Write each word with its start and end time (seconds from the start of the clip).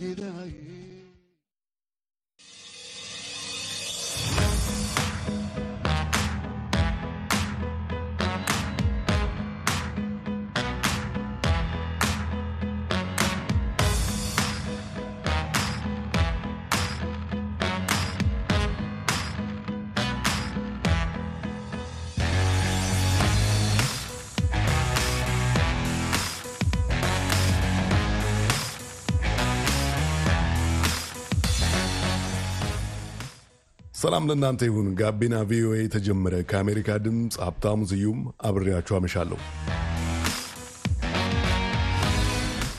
كده 0.00 0.26
عيني 0.32 0.85
ሰላም 34.06 34.26
ለእናንተ 34.28 34.62
ይሁን። 34.66 34.88
ጋቢና 34.98 35.36
ቪኦኤ 35.48 35.76
የተጀመረ 35.80 36.34
ከአሜሪካ 36.50 36.88
ድምፅ 37.04 37.36
ሀብታሙ 37.44 37.78
ስዩም 37.90 38.18
አብሬያችሁ 38.48 38.94
አመሻለሁ። 38.98 39.38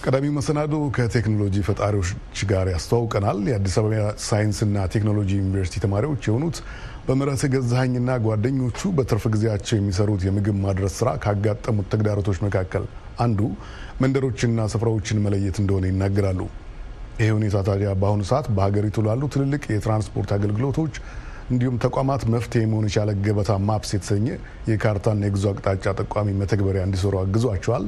ቀዳሚው 0.03 0.33
መሰናዶ 0.37 0.73
ከቴክኖሎጂ 0.97 1.55
ፈጣሪዎች 1.69 2.11
ጋር 2.51 2.69
ያስተዋውቀናል። 2.73 3.39
የአዲስ 3.51 3.75
አበባ 3.81 3.95
ሳይንስና 4.27 4.85
ቴክኖሎጂ 4.93 5.31
ዩኒቨርሲቲ 5.41 5.81
ተማሪዎች 5.85 6.29
የሆኑት 6.29 6.59
በምረት 7.07 7.43
ገዛኸኝና 7.55 8.15
ጓደኞቹ 8.25 8.91
በትርፍ 8.99 9.25
ጊዜያቸው 9.35 9.77
የሚሰሩት 9.77 10.23
የምግብ 10.27 10.57
ማድረስ 10.65 10.95
ስራ 11.01 11.11
ካጋጠሙት 11.25 11.89
ተግዳሮቶች 11.95 12.39
መካከል 12.47 12.85
አንዱ 13.19 13.41
መንደሮችና 14.01 14.69
ስፍራዎችን 14.75 15.21
መለየት 15.25 15.59
እንደሆነ 15.63 15.85
ይናገራሉ። 15.91 16.41
ይህ 17.19 17.29
ሁኔታ 17.35 17.57
ታዲያ 17.67 17.89
በአሁኑ 18.01 18.23
ሰዓት 18.29 18.47
በሀገሪቱ 18.55 19.03
ላሉ 19.05 19.21
ትልልቅ 19.33 19.63
የትራንስፖርት 19.69 20.31
አገልግሎቶች 20.35 20.95
እንዲሁም 21.49 21.75
ተቋማት 21.83 22.21
መፍትሄ 22.31 22.61
መሆን 22.69 22.87
የቻለ 22.87 23.09
ገበታ 23.25 23.51
ማፕስ 23.67 23.91
የተሰኘ 23.95 24.25
የካርታና 24.69 25.27
የጉዞ 25.27 25.45
አቅጣጫ 25.51 25.93
ጠቋሚ 26.01 26.33
መተግበሪያ 26.39 26.81
እንዲሰሩ 26.87 27.13
አግዟቸዋል። 27.21 27.85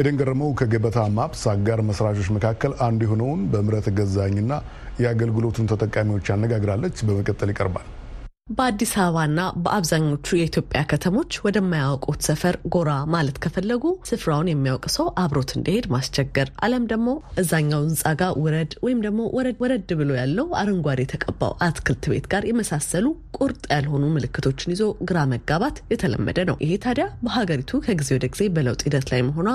ኤደን 0.00 0.18
ገረመው 0.20 0.50
ከገበታ 0.58 0.98
ማፕስ 1.16 1.44
አጋር 1.52 1.80
መስራቾች 1.88 2.28
መካከል 2.36 2.74
አንዱ 2.86 3.00
የሆነውን 3.06 3.40
በምረት 3.52 3.88
ገዛኝና 3.98 4.52
የአገልግሎቱን 5.02 5.70
ተጠቃሚዎች 5.72 6.28
አነጋግራለች። 6.36 6.98
በመቀጠል 7.08 7.52
ይቀርባል። 7.54 7.88
በአዲስ 8.50 8.92
አበባና 8.98 9.40
በአብዛኞቹ 9.64 10.28
የኢትዮጵያ 10.36 10.80
ከተሞች 10.90 11.32
ወደማያውቁት 11.44 12.20
ሰፈር 12.28 12.56
ጎራ 12.74 12.92
ማለት 13.14 13.36
ከፈለጉ 13.44 13.82
ስፍራውን 14.08 14.48
የሚያውቅ 14.50 14.86
ሰው 14.94 15.06
አብሮት 15.22 15.50
እንዲሄድ 15.56 15.86
ማስቸገር፣ 15.94 16.48
አለም 16.66 16.84
ደግሞ 16.92 17.08
እዛኛው 17.42 17.82
ህንፃ 17.84 18.12
ጋር 18.20 18.32
ውረድ 18.42 18.72
ወይም 18.86 19.02
ደግሞ 19.06 19.20
ወረድ 19.62 19.92
ብሎ 20.00 20.10
ያለው 20.18 20.48
አረንጓዴ 20.60 20.98
የተቀባው 21.04 21.54
አትክልት 21.66 22.08
ቤት 22.12 22.26
ጋር 22.32 22.46
የመሳሰሉ 22.50 23.06
ቁርጥ 23.38 23.62
ያልሆኑ 23.74 24.04
ምልክቶችን 24.16 24.74
ይዞ 24.74 24.82
ግራ 25.10 25.20
መጋባት 25.32 25.78
የተለመደ 25.94 26.38
ነው። 26.50 26.58
ይሄ 26.64 26.80
ታዲያ 26.86 27.06
በሀገሪቱ 27.24 27.80
ከጊዜ 27.86 28.10
ወደ 28.18 28.26
ጊዜ 28.34 28.50
በለውጥ 28.56 28.82
ሂደት 28.88 29.08
ላይ 29.12 29.22
መሆኗ 29.28 29.48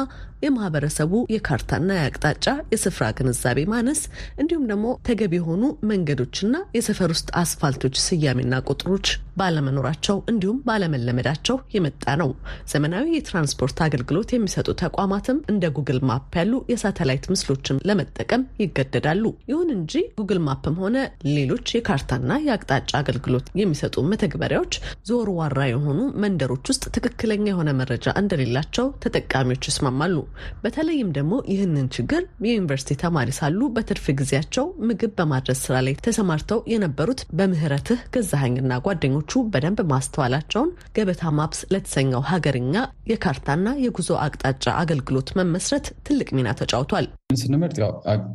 የማህበረሰቡ 0.45 1.13
የካርታና 1.33 1.91
የአቅጣጫ 1.97 2.47
የስፍራ 2.71 3.05
ግንዛቤ 3.17 3.59
ማነስ 3.71 4.01
እንዲሁም 4.41 4.65
ደግሞ 4.71 4.87
ተገቢ 5.07 5.33
የሆኑ 5.39 5.61
መንገዶችና 5.91 6.41
የሰፈር 6.75 7.11
ውስጥ 7.15 7.29
አስፋልቶች 7.41 7.95
ስያሜና 8.03 8.55
ቁጥር 8.65 8.84
Rutsch. 8.87 9.24
ባለመኖራቸው 9.37 10.17
እንዲሁም 10.31 10.59
ባለመለመዳቸው 10.67 11.57
የመጣ 11.75 12.15
ነው። 12.21 12.29
ዘመናዊ 12.73 13.05
የትራንስፖርት 13.15 13.77
አገልግሎት 13.85 14.29
የሚሰጡ 14.35 14.67
ተቋማትም 14.81 15.39
እንደ 15.51 15.65
ጉግል 15.77 15.99
ማፕ 16.09 16.35
ያሉ 16.39 16.53
የሳተላይት 16.71 17.25
ምስሎችን 17.33 17.81
ለመጠቀም 17.89 18.43
ይገደዳሉ። 18.61 19.23
ይሁን 19.51 19.69
እንጂ 19.75 19.93
ጉግል 20.19 20.39
ማፕም 20.47 20.77
ሆነ 20.83 20.97
ሌሎች 21.35 21.67
የካርታና 21.75 22.31
የአቅጣጫ 22.45 22.91
አገልግሎት 23.01 23.47
የሚሰጡ 23.61 23.95
መተግበሪያዎች 24.11 24.73
ዞር 25.09 25.29
ዋራ 25.37 25.59
የሆኑ 25.67 25.99
መንደሮች 26.23 26.65
ውስጥ 26.71 26.83
ትክክለኛ 26.95 27.45
የሆነ 27.49 27.69
መረጃ 27.79 28.07
እንደሌላቸው 28.21 28.73
ተጠቃሚዎች 29.05 29.63
ይስማማሉ። 29.69 30.15
በተለይም 30.63 31.09
ደግሞ 31.17 31.33
ይህንን 31.51 31.87
ችግር 31.95 32.21
የዩኒቨርሲቲ 32.47 32.99
ተማሪ 33.03 33.29
ሳሉ 33.39 33.69
በትርፍ 33.75 34.05
ጊዜያቸው 34.19 34.65
ምግብ 34.87 35.13
በማድረስ 35.19 35.59
ስራ 35.65 35.75
ላይ 35.85 35.95
ተሰማርተው 36.05 36.59
የነበሩት 36.71 37.21
በምህረትህ 37.37 38.01
ገዛኸኝና 38.15 38.73
ጓደኞቹ 38.85 39.24
በደንብ 39.51 39.79
ማስተዋላቸውን 39.91 40.69
ገበታ 40.95 41.31
ማፕስ 41.37 41.59
ለተሰኘው 41.73 42.21
ሀገርኛ 42.29 42.75
የካርታና 43.11 43.67
የጉዞ 43.83 44.09
አቅጣጫ 44.25 44.65
አገልግሎት 44.81 45.29
መመስረት 45.39 45.87
ትልቅ 46.07 46.29
ሚና 46.37 46.49
ተጫውቷል። 46.59 47.07
ስንመርጥ 47.41 47.77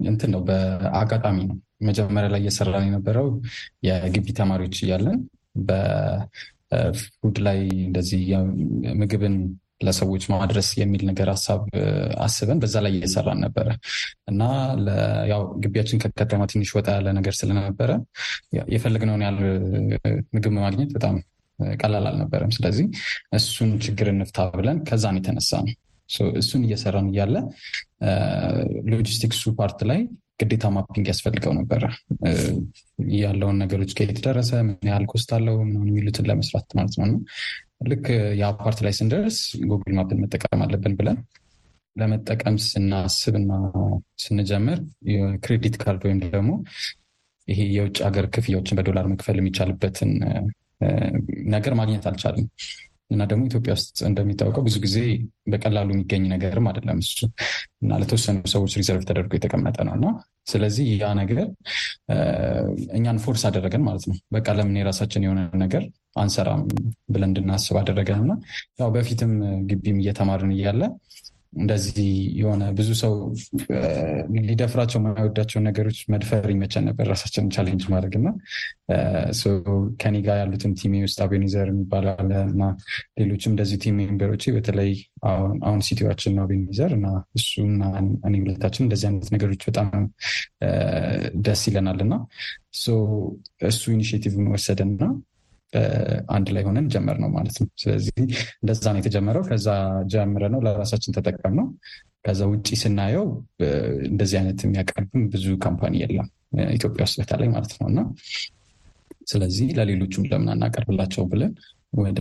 እንትን 0.06 0.32
ነው፣ 0.34 0.42
በአጋጣሚ 0.48 1.38
ነው። 1.50 1.56
መጀመሪያ 1.88 2.30
ላይ 2.32 2.40
እየሰራን 2.42 2.86
የነበረው 2.88 3.28
የግቢ 3.86 4.26
ተማሪዎች 4.38 4.78
እያለን 4.84 5.18
በፉድ 5.68 7.36
ላይ 7.46 7.58
እንደዚህ 7.86 8.22
ምግብን 9.00 9.36
ለሰዎች 9.80 10.24
ማድረስ 10.32 10.68
የሚል 10.80 11.02
ነገር 11.10 11.28
ሀሳብ 11.32 11.60
አስበን 12.24 12.58
በዛ 12.62 12.76
ላይ 12.84 12.92
እየሰራን 12.96 13.38
ነበረ 13.44 13.68
እና 14.30 14.42
ያው 15.30 15.42
ግቢያችን 15.62 16.00
ከከተማ 16.04 16.44
ትንሽ 16.52 16.70
ወጣ 16.78 16.88
ያለ 16.96 17.08
ነገር 17.18 17.36
ስለነበረ 17.40 17.90
የፈለግነውን 18.72 19.24
ያህል 19.26 19.38
ምግብ 20.34 20.54
ማግኘት 20.58 20.90
በጣም 20.96 21.16
ቀላል 21.78 22.04
አልነበረም። 22.10 22.52
ስለዚህ 22.56 22.86
እሱን 23.38 23.70
ችግር 23.86 24.08
እንፍታ 24.12 24.48
ብለን 24.54 24.78
ከዛን 24.88 25.18
የተነሳ 25.20 25.52
ነው 25.64 25.74
እሱን 26.40 26.62
እየሰራን 26.66 27.08
እያለ 27.10 27.34
logistics 28.92 29.42
ኡ 29.58 29.66
part 29.66 29.80
ላይ 29.90 30.00
ግዴታ 30.40 30.66
mapping 30.74 31.06
ያስፈልገው 31.10 31.52
ነበረ። 31.58 31.82
ያለውን 33.18 33.58
ነገሮች 33.62 33.92
ከየት 33.98 34.18
ደረሰ፣ 34.26 34.50
ምን 34.68 34.88
ያህል 34.88 35.04
cost 35.10 35.30
አለው 35.36 35.56
የሚሉትን 35.64 36.28
ለመስራት 36.30 36.68
ማለት 36.78 36.96
ነው። 37.02 37.18
ልክ 37.88 38.06
እዛ 38.40 38.62
part 38.62 38.80
ላይ 38.86 38.94
ስንደርስ 38.96 39.38
Google 39.68 39.94
Map 39.98 40.12
ን 40.12 40.20
መጠቀም 40.24 40.62
አለብን 40.64 40.94
ብለን 40.98 41.18
ለመጠቀም 41.96 42.56
ስናስብ 42.66 43.34
እና 43.38 43.52
ስንጀምር 44.24 44.78
የ 45.12 45.28
credit 45.28 45.76
card 45.80 46.02
ወይም 46.06 46.20
ደግሞ 46.26 46.50
ይሄ 47.48 47.60
የውጭ 47.76 47.98
ሀገር 48.06 48.26
ክፍያዎችን 48.34 48.76
በዶላር 48.78 49.06
መክፈል 49.12 49.38
የሚቻልበትን 49.40 50.10
ነገር 51.50 51.72
ማግኘት 51.80 52.04
አልቻልም። 52.08 52.46
እና 53.10 53.22
ደግሞ 53.30 53.42
ኢትዮጵያ 53.48 53.72
ውስጥ 53.76 53.98
እንደሚታወቀው 54.08 54.62
ብዙ 54.66 54.76
ጊዜ 54.84 54.96
በቀላሉ 55.46 55.88
የሚገኝ 55.94 56.24
ነገርም 56.32 56.66
አይደለም 56.70 56.98
እሱ 57.04 57.18
እና 57.82 57.98
ለተወሰኑ 58.00 58.38
ሰዎች 58.52 58.72
reserve 58.80 59.02
ተደርጎ 59.08 59.32
የተቀመጠ 59.36 59.78
ነው 59.88 59.94
እና 59.98 60.06
ስለዚህ 60.50 60.86
ያ 60.96 61.08
ነገር 61.20 61.46
እኛን 62.96 63.18
force 63.24 63.42
አደረገን 63.48 63.84
ማለት 63.86 64.04
ነው። 64.10 64.16
በቃ 64.32 64.48
ለምን 64.58 64.78
የራሳችን 64.80 65.24
የሆነ 65.26 65.42
ነገር 65.64 65.82
አንሰራም 66.16 66.62
ብለን 67.12 67.28
እንድናስብ 67.30 67.76
አደረገን 67.80 68.20
እና 68.24 68.32
ያው 68.80 68.88
በፊትም 68.94 69.32
ግቢም 69.70 69.98
እየተማርን 70.02 70.52
እያለ 70.56 70.82
እንደዚህ 71.52 72.08
የሆነ 72.40 72.64
ብዙ 72.78 72.90
ሰው 73.00 73.12
ሊደፍራቸው 74.48 74.98
የማይወዳቸውን 75.00 75.64
ነገሮች 75.68 75.98
መድፈር 76.12 76.44
ይመቸን 76.52 76.84
ነበር፣ 76.88 77.06
ራሳችንን 77.12 77.50
challenge 77.56 77.84
ማድረግ 77.92 78.14
እና 78.20 78.28
ከኔ 80.02 80.16
ጋር 80.26 80.36
ያሉትን 80.40 80.72
team 80.80 80.93
ኤ 80.93 81.02
ውስጥ 81.04 81.18
አቤኒዘር 81.24 81.68
የሚባል 81.70 82.06
አለ 82.12 82.30
እና 82.48 82.62
ሌሎችም 83.20 83.52
እንደዚህ 83.54 83.80
team 83.84 83.96
member 84.00 84.27
ኦች 84.27 84.44
በተለይ 84.56 84.92
አሁን 85.64 85.80
CTO 85.88 86.02
ኣችን 86.02 86.34
ነው 86.36 86.44
አቤኒዘር 86.46 86.92
እና 86.98 87.08
እሱ 87.38 87.50
እና 87.68 87.82
እኔ 88.28 88.34
ሁለታችን 88.44 88.86
እንደዚህ 88.86 89.08
አይነት 89.10 89.28
ነገሮች 89.36 89.64
በጣም 89.70 89.90
ደስ 91.46 91.64
ይለናል 91.70 92.00
እና 92.06 92.14
እሱ 93.68 93.82
initiative 93.94 94.39
ን 94.39 94.48
ወሰደና 94.54 95.02
አንድ 96.30 96.48
ላይ 96.54 96.62
ሆነን 96.66 96.86
ጀመርነው 96.92 97.30
ማለት 97.30 97.56
ነው። 97.60 97.68
ስለዚህ 97.82 98.14
እንደዛ 98.60 98.84
ነው 98.92 99.00
የተጀመረው። 99.00 99.42
ከዛ 99.48 99.68
ጀምረ 100.06 100.44
ነው 100.54 100.60
ለራሳችን 100.66 101.14
ተጠቀምነው። 101.16 101.66
ከዛ 102.26 102.40
ውጭ 102.50 102.68
ስናየው 102.80 103.26
እንደዚህ 104.08 104.36
አይነት 104.40 104.60
የሚያቀርብም 104.64 105.22
ብዙ 105.34 105.46
company 105.62 105.94
የለም 106.02 106.28
ኢትዮጵያ 106.74 107.02
ውስጥ 107.06 107.16
በተለይ 107.20 107.48
ማለት 107.48 107.72
ነው 107.78 107.86
እና 107.88 108.00
ስለዚህ 109.26 109.68
ለሌሎቹም 109.78 110.24
ለምን 110.30 110.48
አናቀርብላቸው 110.54 111.24
ብለን 111.32 111.52
ወደ 111.96 112.20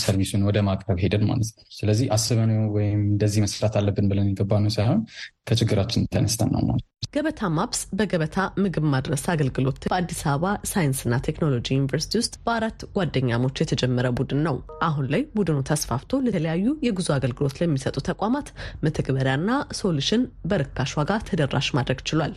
service 0.00 0.27
ኡን 0.27 0.42
ወደ 0.48 0.58
ማቅረብ 0.66 0.98
ሄድን 1.02 1.22
ማለት 1.28 1.50
ነው። 1.56 1.64
ስለዚህ 1.76 2.06
አስበን 2.16 2.50
ወይም 2.74 3.00
እንደዚህ 3.12 3.40
መስራት 3.44 3.76
አለብን 3.80 4.08
ብለን 4.10 4.30
የገባነው 4.30 4.72
ሳይሆን 4.76 5.00
ከችግራችን 5.48 6.08
ተነስተን 6.14 6.50
ነው 6.54 6.62
ማለት 6.68 6.86
ገበታ 7.12 7.48
ማፕስ 7.54 7.80
በገበታ 7.98 8.36
ምግብ 8.62 8.84
ማድረስ 8.92 9.22
አገልግሎት 9.32 9.80
በአዲስ 9.90 10.20
አበባ 10.30 10.50
ሳይንስና 10.70 11.14
ቴክኖሎጂ 11.26 11.66
ዩኒቨርሲቲ 11.74 12.12
ውስጥ 12.20 12.34
በአራት 12.44 12.80
ጓደኛሞች 12.96 13.56
የተጀመረ 13.62 14.06
ቡድን 14.18 14.40
ነው። 14.46 14.56
አሁን 14.88 15.06
ላይ 15.14 15.22
ቡድኑ 15.36 15.58
ተስፋፍቶ 15.70 16.20
ለተለያዩ 16.26 16.66
የጉዞ 16.86 17.10
አገልግሎት 17.16 17.58
ለሚሰጡ 17.62 17.96
ተቋማት 18.10 18.48
መተግበሪያና 18.84 19.50
solution 19.80 20.22
በርካሽ 20.52 20.92
ዋጋ 21.00 21.18
ተደራሽ 21.28 21.68
ማድረግ 21.78 22.00
ችሏል። 22.10 22.34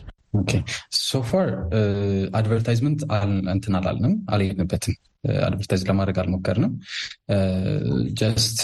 so 1.04 1.22
far 1.22 1.50
advertisement 2.38 3.02
እንትን 3.54 3.76
አላልንም፣ 3.80 4.16
አልሄድንበትም 4.34 4.96
advertise 5.44 5.84
ለማድረግ 5.90 6.18
አልሞከርንም። 6.22 6.74
just 8.20 8.60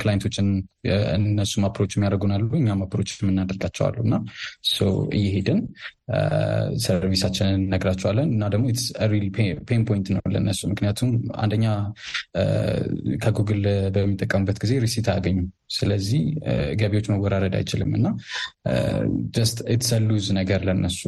client 0.00 0.24
ኦችን 0.24 0.48
እነሱም 1.16 1.64
approach 1.68 1.92
የሚያደርጉን 1.96 2.37
አሉ 2.37 2.48
እኛም 2.60 2.82
approach 2.84 3.10
የምናደርጋቸው 3.16 3.81
አሉ 3.81 3.96
እና 4.04 4.16
እየሄድን 5.16 5.60
service 6.84 7.17
ኣችንን 7.17 7.60
እንነግራቸዋለን 7.60 8.28
እና 8.34 8.48
ደግሞ 8.48 8.66
real 9.12 9.26
pain 9.68 9.82
point 9.88 10.08
ነው 10.14 10.22
ለነሱ። 10.34 10.60
ምክንያቱም 10.72 11.10
አንደኛ 11.36 11.66
ከጉግል 13.24 13.62
በሚጠቀሙበት 13.96 14.58
ጊዜ 14.64 14.74
receipt 14.84 15.08
አያገኙም። 15.12 15.48
ስለዚህ 15.76 16.22
ገቢዎች 16.80 17.06
መወራረድ 17.12 17.56
አይችልም 17.60 17.92
እና 17.98 18.06
just 19.36 19.58
it's 19.74 19.90
lose 20.08 20.28
ነገር 20.38 20.60
ለነሱ 20.68 21.00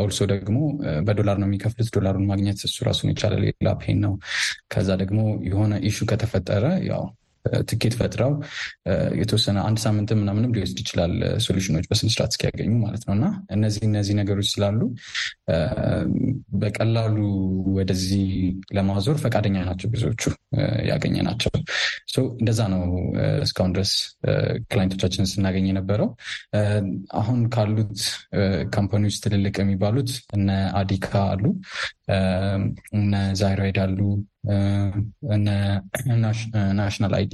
also 0.00 0.20
ደግሞ 0.32 0.58
በዶላር 1.06 1.36
ነው 1.40 1.48
የሚከፍሉት። 1.48 1.90
ዶላሩን 1.96 2.26
ማግኘት 2.26 2.60
እሱ 2.68 2.76
ራሱን 2.88 3.10
የቻለ 3.12 3.34
ሌላ 3.42 3.70
pain 3.82 3.98
ነው። 4.04 4.14
ከዛ 4.70 4.90
ደግሞ 5.02 5.20
የሆነ 5.48 5.74
issue 5.88 6.06
ከተፈጠረ 6.10 6.64
ያው 6.88 7.04
ትኬት 7.68 7.94
ፈጥረው 7.98 8.32
የተወሰነ 9.20 9.58
አንድ 9.68 9.78
ሳምንት 9.84 10.10
ምናምንም 10.20 10.54
ሊወስድ 10.56 10.78
ይችላል 10.82 11.14
solution 11.46 11.73
ኦች 11.73 11.86
በስነስርዓት 11.90 12.32
እስኪያገኙ 12.34 12.72
ማለት 12.84 13.02
ነው። 13.08 13.14
እና 13.16 13.26
እነዚህ 13.56 13.84
እነዚህ 13.88 14.16
ነገሮች 14.20 14.48
ስላሉ 14.54 14.80
በቀላሉ 16.58 17.16
ወደዚህ 17.78 18.26
ለማዞር 18.76 19.18
ፈቃደኛ 19.24 19.56
ናቸው 19.68 19.90
ብዙዎቹ 19.94 20.22
ያገኘናቸው። 20.90 21.52
እንደዛ 22.38 22.60
ነው 22.72 22.82
እስካሁን 23.44 23.72
ድረስ 23.74 23.92
client 24.70 24.91
ኦቻችንን 24.91 25.30
ስናገኝ 25.32 25.66
የነበረው። 25.70 26.08
አሁን 27.20 27.40
ካሉት 27.54 27.98
company 28.74 29.01
ዎች 29.01 29.16
ትልልቅ 29.24 29.54
የሚባሉት 29.62 30.10
እነ 30.36 30.48
አዲካ 30.80 31.10
አሉ፣ 31.32 31.44
እነ 32.96 33.12
ዛይራይድ 33.40 33.78
አሉ 33.84 33.98
National 36.78 37.14
ID 37.18 37.32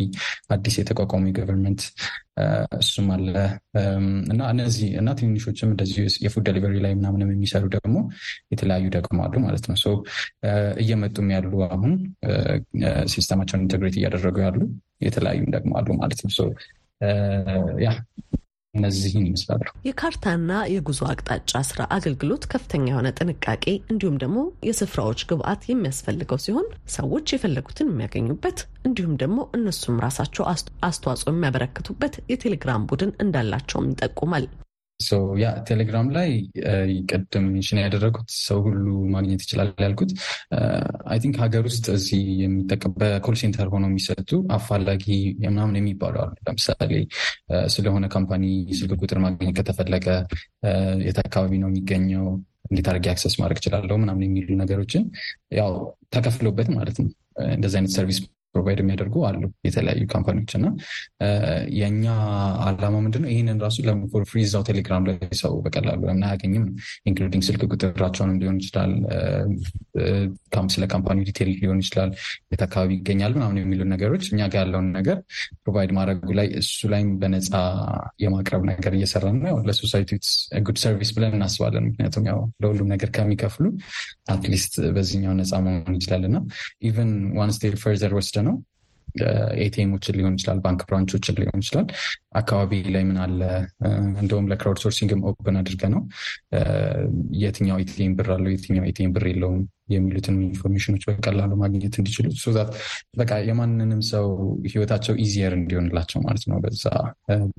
አዲስ 0.55 0.75
የተቋቋሙ 0.81 1.25
የ 1.29 1.38
government 1.38 1.83
እሱም 2.79 3.09
አለ 3.15 3.35
እና 4.33 4.41
እነዚህ 4.55 4.89
እና 5.01 5.11
ትንንሾችም 5.19 5.71
እንደዚሁ 5.73 6.05
የ 6.25 6.32
food 6.32 6.47
delivery 6.49 6.77
ላይ 6.85 6.93
ምናምንም 6.99 7.33
የሚሰሩ 7.35 7.65
ደግሞ 7.77 7.97
የተለያዩ 8.53 8.87
ደግሞ 8.97 9.19
አሉ 9.27 9.35
ማለት 9.45 9.67
ነው። 9.71 9.97
እየመጡም 10.83 11.29
ያሉ 11.37 11.53
አሁን 11.69 11.93
system 13.15 13.35
ኣቸውን 13.35 13.65
integrate 13.67 13.99
እያደረጉ 14.01 14.37
ያሉ 14.47 14.59
የተለያዩም 15.07 15.51
ደግሞ 15.57 15.73
አሉ 15.81 15.89
ማለት 16.01 16.23
ነው። 16.27 16.33
ያ 17.81 17.91
እነዚህን 18.75 19.27
ይመስላሉ። 19.27 19.65
የካርታና 19.87 20.53
የጉዞ 20.73 21.01
አቅጣጫ 21.11 21.63
ስራ 21.69 21.83
አገልግሎት 21.97 22.45
ከፍተኛ 22.53 22.85
የሆነ 22.91 23.09
ጥንቃቄ 23.19 23.65
እንዲሁም 23.87 24.17
ደግሞ 24.23 24.39
የስፍራዎች 24.69 25.23
ግብአት 25.31 25.63
የሚያስፈልገው 25.69 26.41
ሲሆን 26.45 26.67
ሰዎች 26.95 27.35
የፈለጉትን 27.35 27.91
የሚያገኙበት 27.93 28.59
እንዲሁም 28.85 29.15
ደግሞ 29.23 29.39
እነሱም 29.59 30.03
ራሳቸው 30.05 30.47
አስተዋጽኦ 30.85 31.31
የሚያበረክቱበት 31.33 32.17
የቴሌግራም 32.33 32.87
ቡድን 32.91 33.13
እንዳላቸውም 33.25 33.91
ይጠቁማል። 33.93 34.47
ያ 35.37 35.47
ቴሌግራም 35.69 36.07
ላይ 36.17 36.31
ቅድም 37.11 37.45
mention 37.47 37.79
ያደረጉት 37.83 38.29
ሰው 38.39 38.59
ሁሉ 38.67 38.85
ማግኘት 39.15 39.41
ይችላል 39.45 39.71
ያልኩት 39.85 40.11
I 41.13 41.19
think 41.23 41.37
ሀገር 41.43 41.63
ውስጥ 41.69 41.87
እዚህ 41.97 42.23
በ 42.99 43.11
call 43.11 43.37
center 43.41 43.69
ሆነው 43.75 43.91
የሚሰጡ 43.91 44.31
አፋላጊ 44.57 45.05
ምናምን 45.47 45.79
የሚባሉ 45.81 46.17
አሉ። 46.25 46.33
ለምሳሌ 46.47 46.93
ስለሆነ 47.75 48.05
company 48.15 48.45
ስልክ 48.79 49.01
ቁጥር 49.03 49.21
ማግኘት 49.25 49.55
ከተፈለገ 49.59 50.07
የት 51.07 51.21
አካባቢ 51.25 51.53
ነው 51.63 51.71
የሚገኘው፣ 51.73 52.27
እንዴት 52.71 52.87
አድርጌ 52.91 53.07
access 53.13 53.35
ማድረግ 53.41 53.59
እችላለሁ? 53.61 53.97
ምናምን 54.03 54.23
የሚሉ 54.27 54.49
ነገሮችን 54.61 55.03
ያው 55.59 55.73
ተከፍሎበት 56.15 56.71
ማለት 56.77 56.99
ነው። 57.03 57.11
እንደዚህ 57.53 57.79
አይነት 57.79 57.93
service 57.97 58.19
provide 58.55 58.81
የሚያደርጉ 58.83 59.15
አሉ 59.29 59.43
የተለያዩ 59.67 60.03
company 60.13 60.38
ዎች 60.38 60.53
እና 60.59 60.67
የእኛ 61.79 62.05
አላማ 62.67 62.95
ምንድነው? 63.05 63.31
ይህንን 63.35 63.59
ራሱ 63.65 63.77
ለ 63.87 64.02
for 64.02 64.25
free 64.31 64.41
እዛው 64.47 64.63
ቴሌግራም 64.69 65.05
ላይ 65.09 65.17
ሰው 65.41 65.53
በቀላሉ 65.65 66.01
ለምን 66.09 66.25
አያገኝም? 66.29 66.67
including 67.09 67.45
ስልክ 67.49 67.63
ቁጥራቸውንም 67.75 68.39
ሊሆን 68.43 68.59
ይችላል፣ 68.63 68.93
ስለ 70.75 70.85
company 70.93 71.19
detail 71.29 71.49
ሊሆን 71.63 71.79
ይችላል፣ 71.83 72.11
የት 72.53 72.63
አካባቢ 72.67 72.91
ይገኛል 72.99 73.33
ምናምን 73.37 73.59
የሚሉ 73.61 73.83
ነገሮች 73.93 74.25
እኛ 74.31 74.41
ጋር 74.53 74.61
ያለውን 74.63 74.89
ነገር 74.97 75.19
provide 75.65 75.91
ማድረጉ 75.97 76.29
ላይ 76.39 76.49
እሱ 76.61 76.89
ላይም 76.93 77.11
በነፃ 77.21 77.51
የማቅረብ 78.25 78.63
ነገር 78.71 78.93
እየሰራን 78.99 79.25
ነው። 79.39 79.59
ለ 79.69 79.78
society 79.78 80.11
good 80.67 80.79
service 80.83 81.11
ብለን 81.17 81.35
እናስባለን። 81.39 81.87
ምክንያቱም 81.89 82.27
ያው 82.31 82.41
ለሁሉም 82.63 82.89
ነገር 82.95 83.11
ከሚከፍሉ 83.17 83.65
at 84.35 84.46
least 84.46 84.75
በዚህኛው 84.97 85.35
ነፃ 85.41 85.53
መሆን 85.67 85.97
ይችላል 85.99 86.25
እና 86.29 86.37
even 86.89 87.11
one 87.39 87.53
step 87.57 87.77
further 87.85 88.15
ወስደነው። 88.19 88.57
ATM 89.65 89.82
ኦችን 89.82 90.17
ሊሆን 90.19 90.37
ይችላል፣ 90.37 90.59
ባንክ 90.63 90.81
branch 90.87 91.12
ኦችን 91.12 91.37
ሊሆን 91.41 91.61
ይችላል። 91.63 91.87
አካባቢ 92.35 92.81
ላይ 92.95 93.03
ምን 93.05 93.19
አለ? 93.25 93.41
እንደውም 94.23 94.49
ለ 94.51 94.59
crowd 94.59 94.81
sourcing 94.85 95.13
ም 95.13 95.21
open 95.31 95.59
አድርገነው 95.61 96.03
የትኛው 97.43 97.79
ATM 97.85 98.15
ብር 98.19 98.31
አለው 98.37 98.51
የትኛው 98.55 98.87
ATM 98.91 99.13
ብር 99.17 99.27
የለውም 99.31 99.61
የሚሉትን 99.89 100.37
information 100.45 100.87
ኦች 100.87 101.03
በቀላሉ 101.09 101.53
ማግኘት 101.63 101.95
እንዲችሉ 102.01 102.27
ዛት 102.57 102.71
በቃ 103.19 103.33
የማንንም 103.49 104.01
ሰው 104.11 104.27
ህይወታቸው 104.67 105.15
easier 105.25 105.55
እንዲሆንላቸው 105.59 106.19
ማለት 106.27 106.45
ነው። 106.51 106.59
በዛ 106.65 106.85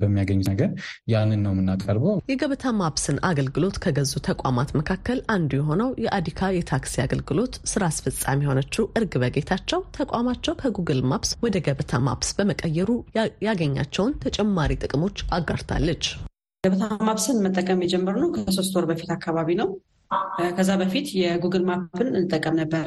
በሚያገኙት 0.00 0.48
ነገር 0.52 0.70
ያንን 1.12 1.42
ነው 1.46 1.52
የምናቀርበው። 1.54 2.14
የገበታ 2.30 2.72
ማፕስን 2.80 3.18
አገልግሎት 3.30 3.78
ከገዙ 3.84 4.12
ተቋማት 4.28 4.70
መካከል 4.80 5.18
አንዱ 5.34 5.50
የሆነው 5.58 5.90
የአዲካ 6.04 6.50
የታክሲ 6.56 6.94
አገልግሎት 7.06 7.54
ስራ 7.72 7.82
አስፈጻሚ 7.90 8.46
የሆነችው 8.46 8.86
እርግበ 8.98 9.24
ጌታቸው 9.36 9.82
ተቋማቸው 9.98 10.56
ከጉግል 10.62 11.02
ማፕስ 11.10 11.32
ወደ 11.44 11.56
ገበታ 11.66 12.00
ማፕስ 12.06 12.30
በመቀየሩ 12.38 12.90
ያገኛቸውን 13.46 14.16
ተጨማሪ 14.24 14.72
ጥቅሞች 14.84 15.18
አጋርታለች። 15.36 16.04
ገበታ 16.64 16.84
ማፕስን 17.06 17.42
መጠቀም 17.44 17.82
የጀመርነው 17.84 18.30
ከሶስት 18.36 18.74
ወር 18.76 18.86
በፊት 18.90 19.10
አካባቢ 19.14 19.48
ነው። 19.60 19.68
ከዛ 20.56 20.70
በፊት 20.80 21.06
የጉግል 21.20 21.62
ማፕን 21.68 22.08
እንጠቀም 22.12 22.54
ነበረ። 22.60 22.86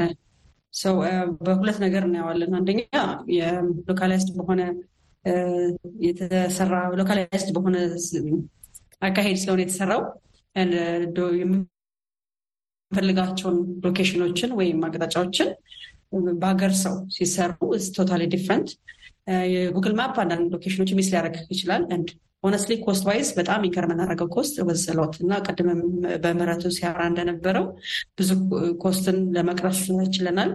ሰው 0.73 0.95
በሁለት 1.41 1.77
ነገር 1.83 2.03
እናየዋለን። 2.07 2.51
አንደኛ 2.59 2.79
የ 3.37 3.54
localized 3.54 4.29
በሆነ 4.37 4.61
የተሰራ 6.05 6.73
localized 6.99 7.49
በሆነ 7.55 7.75
አካሄድ 9.01 9.37
ስለሆነ 9.41 9.59
የተሰራው 9.63 10.01
የምንፈልጋቸውን 11.41 13.57
location 13.85 14.23
ኦችን 14.23 14.51
ወይም 14.59 14.79
አቅጣጫዎችን 14.87 15.49
በሀገር 16.39 16.71
ሰው 16.83 16.95
ሲሰሩ 17.15 17.51
totally 17.97 18.23
different። 18.33 18.69
የጉግል 19.53 19.93
ማፕ 19.97 20.15
አንዳንድ 20.23 20.45
location 20.53 20.79
ኦች 20.79 20.91
miss 20.97 21.07
ሊያደርግ 21.11 21.35
ይችላል። 21.53 21.83
honestly 22.43 22.75
cost 22.83 23.03
wise 23.07 23.29
በጣም 23.37 23.65
የምናደርገው 23.67 24.27
cost 24.35 24.55
ወዘሎት 24.67 25.15
እና 25.23 25.39
ቅድም 25.45 25.69
በምህረቱ 26.23 26.71
ሲያወራ 26.75 26.99
እንደነበረው 27.09 27.65
ብዙ 28.17 28.29
cost 28.83 29.06
ን 29.06 29.17
ለመቅረፍ 29.35 29.79
ችለናል። 30.15 30.51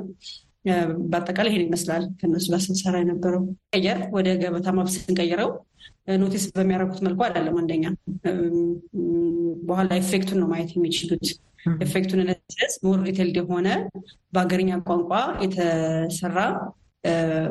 በአጠቃላይ 1.10 1.50
ይሄን 1.50 1.64
ይመስላል 1.66 2.04
ከነሱ 2.20 2.46
ጋር 2.52 2.60
ስንሰራ 2.66 2.94
የነበረው 3.00 3.42
ቀየር 3.72 3.98
ወደ 4.14 4.28
ገበታ 4.42 4.68
ማፕ 4.76 4.88
ስንቀይረው 4.94 5.50
notice 6.22 6.44
በሚያደርጉት 6.54 7.00
መልኩ 7.06 7.20
አይደለም። 7.26 7.56
አንደኛ 7.60 7.84
በኋላ 9.68 9.90
effect 10.00 10.24
ኡን 10.24 10.40
ነው 10.42 10.48
ማየት 10.52 10.72
የሚችሉት። 10.76 11.26
effect 11.84 12.06
ኡን 12.06 12.20
ነስ 12.28 12.74
more 12.84 12.98
detailed 13.06 13.36
የሆነ 13.40 13.68
በሀገርኛ 14.32 14.72
ቋንቋ 14.88 15.12
የተሰራ 15.44 16.38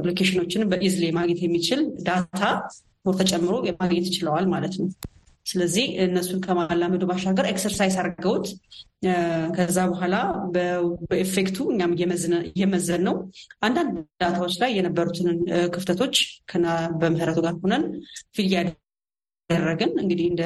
location 0.07 0.41
ኦችን 0.41 0.67
በ 0.71 0.80
easily 0.80 1.05
ማግኘት 1.17 1.41
የሚችል 1.45 1.79
data 2.07 2.41
more 3.05 3.15
ተጨምሮ 3.19 3.53
ማግኘት 3.81 4.05
ይችለዋል 4.09 4.45
ማለት 4.53 4.75
ነው። 4.79 4.87
ስለዚህ 5.45 5.85
እነሱን 6.03 6.39
ከማላመዱ 6.43 7.03
ባሻገር 7.09 7.45
exercise 7.49 7.95
አድርገውት 8.01 8.45
ከዛ 9.55 9.77
በኋላ 9.91 10.15
በ 10.53 10.74
effect 10.74 11.36
ኡ 11.36 11.57
እኛም 11.73 11.93
እየመዘን 12.51 13.03
ነው 13.07 13.15
አንዳንድ 13.67 13.91
data 14.21 14.38
ዎች 14.38 14.55
ላይ 14.61 14.71
የነበሩትን 14.77 15.27
ክፍተቶች 15.73 16.15
በምህረቱ 17.01 17.39
ጋር 17.45 17.55
ሆነን 17.63 17.83
fill 18.35 18.47
ያደረግን 18.53 19.91
እንግዲህ 20.03 20.27
እንደ 20.31 20.43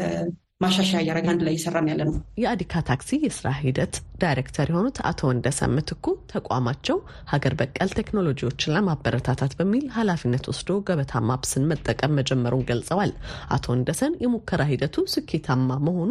ማሻሻያ 0.61 0.99
እያደረገ 1.01 1.27
አንድ 1.31 1.41
ላይ 1.45 1.53
እየሰራን 1.53 1.87
ያለ 1.89 2.01
ነው። 2.07 2.13
የአዲካ 2.41 2.79
ታክሲ 2.87 3.17
የስራ 3.23 3.47
ሂደት 3.57 3.95
ዳይሬክተር 4.21 4.67
የሆኑት 4.71 4.97
አቶ 5.09 5.19
ወንደሰን 5.29 5.73
ምትኩ 5.75 6.05
ተቋማቸው 6.31 6.97
ሀገር 7.31 7.53
በቀል 7.59 7.89
ቴክኖሎጂዎችን 7.99 8.73
ለማበረታታት 8.75 9.53
በሚል 9.59 9.85
ኃላፊነት 9.97 10.47
ወስዶ 10.51 10.77
ገበታ 10.87 11.21
ማፕስን 11.29 11.67
መጠቀም 11.71 12.15
መጀመሩን 12.19 12.65
ገልጸዋል። 12.71 13.11
አቶ 13.55 13.65
ወንደሰን 13.73 14.17
የሙከራ 14.23 14.65
ሂደቱ 14.71 15.05
ስኬታማ 15.13 15.77
መሆኑ 15.87 16.09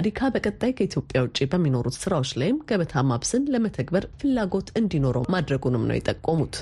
አዲካ 0.00 0.30
በቀጣይ 0.36 0.74
ከኢትዮጵያ 0.78 1.24
ውጭ 1.26 1.40
በሚኖሩት 1.52 1.98
ስራዎች 2.02 2.32
ላይም 2.42 2.62
ገበታ 2.70 3.04
ማፕስን 3.10 3.50
ለመተግበር 3.54 4.06
ፍላጎት 4.22 4.70
እንዲኖረው 4.80 5.26
ማድረጉንም 5.36 5.86
ነው 5.90 5.98
የጠቆሙት። 5.98 6.56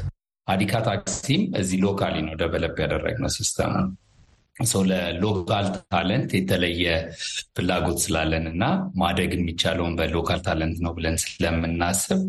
አዲካ 0.49 0.75
ታክሲም 0.89 1.45
እዚህ 1.61 1.79
locally 1.85 2.17
ነው 2.27 2.35
develop 2.41 2.77
ያደረግነው 2.85 3.33
system 3.37 3.64
ኡ 3.64 3.73
ሰው 4.57 4.83
ለ 4.89 5.11
local 5.11 5.67
talent 5.87 6.31
የተለየ 6.37 6.85
ፍላጎት 7.57 7.99
ስላለን 8.05 8.45
እና 8.51 8.65
ማደግ 9.01 9.33
የሚቻለውን 9.37 9.97
በ 9.99 10.11
local 10.11 10.41
talent 10.47 10.79
ነው 10.85 10.93
ብለን 10.97 11.17
ስለምናስብ 11.25 12.21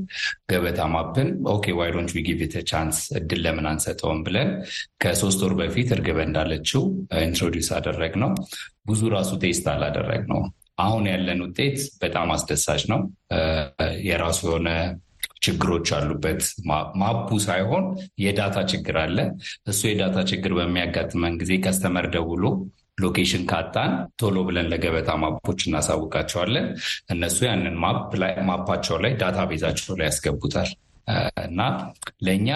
ገበታ 0.52 0.88
ማፕን 0.94 1.30
okay 1.54 1.76
why 1.80 1.92
don't 1.96 2.12
we 2.16 2.24
give 2.28 2.42
it 2.48 2.56
chance 2.72 3.00
እድል 3.20 3.42
ለምን 3.46 3.68
አንሰጠውም 3.72 4.22
ብለን 4.28 4.52
ከሶስት 5.04 5.42
ወር 5.46 5.56
በፊት 5.62 5.92
እርግበ 5.96 6.20
እንዳለችው 6.28 6.84
introduce 7.24 7.72
አደረግነው። 7.78 8.32
ብዙ 8.90 9.02
ራሱ 9.16 9.32
test 9.42 9.66
አላደረግነው። 9.74 10.42
አሁን 10.80 11.04
ያለን 11.12 11.40
ውጤት 11.44 11.80
በጣም 12.02 12.28
አስደሳች 12.34 12.84
ነው። 12.92 13.00
የራሱ 14.08 14.40
የሆነ 14.48 14.70
ችግሮች 15.42 15.88
አሉበት። 15.98 16.42
map 17.02 17.19
ኡ 17.19 17.30
ሳይሆን 17.46 17.86
የ 18.24 18.35
data 18.35 18.58
ችግር 18.72 18.98
አለ። 19.04 19.18
እሱ 19.68 19.82
የ 19.90 19.99
data 19.99 20.18
ችግር 20.32 20.54
በሚያጋጥመን 20.60 21.38
ጊዜ 21.42 21.54
customer 21.66 22.08
ደውሎ 22.16 22.44
location 23.02 23.44
ካጣን 23.50 23.92
ቶሎ 24.20 24.38
ብለን 24.48 24.70
ለገበታ 24.72 25.10
ማፖች 25.24 25.60
እናሳውቃቸዋለን። 25.68 26.68
እነሱ 27.14 27.38
ያንን 27.48 27.76
map 28.50 28.64
ኣቸው 28.64 28.98
ላይ 29.04 29.14
database 29.22 29.40
ኣቸው 29.52 29.98
ላይ 30.00 30.08
ያስገቡታል 30.10 30.70
እና 31.44 31.60
ለእኛ 32.26 32.50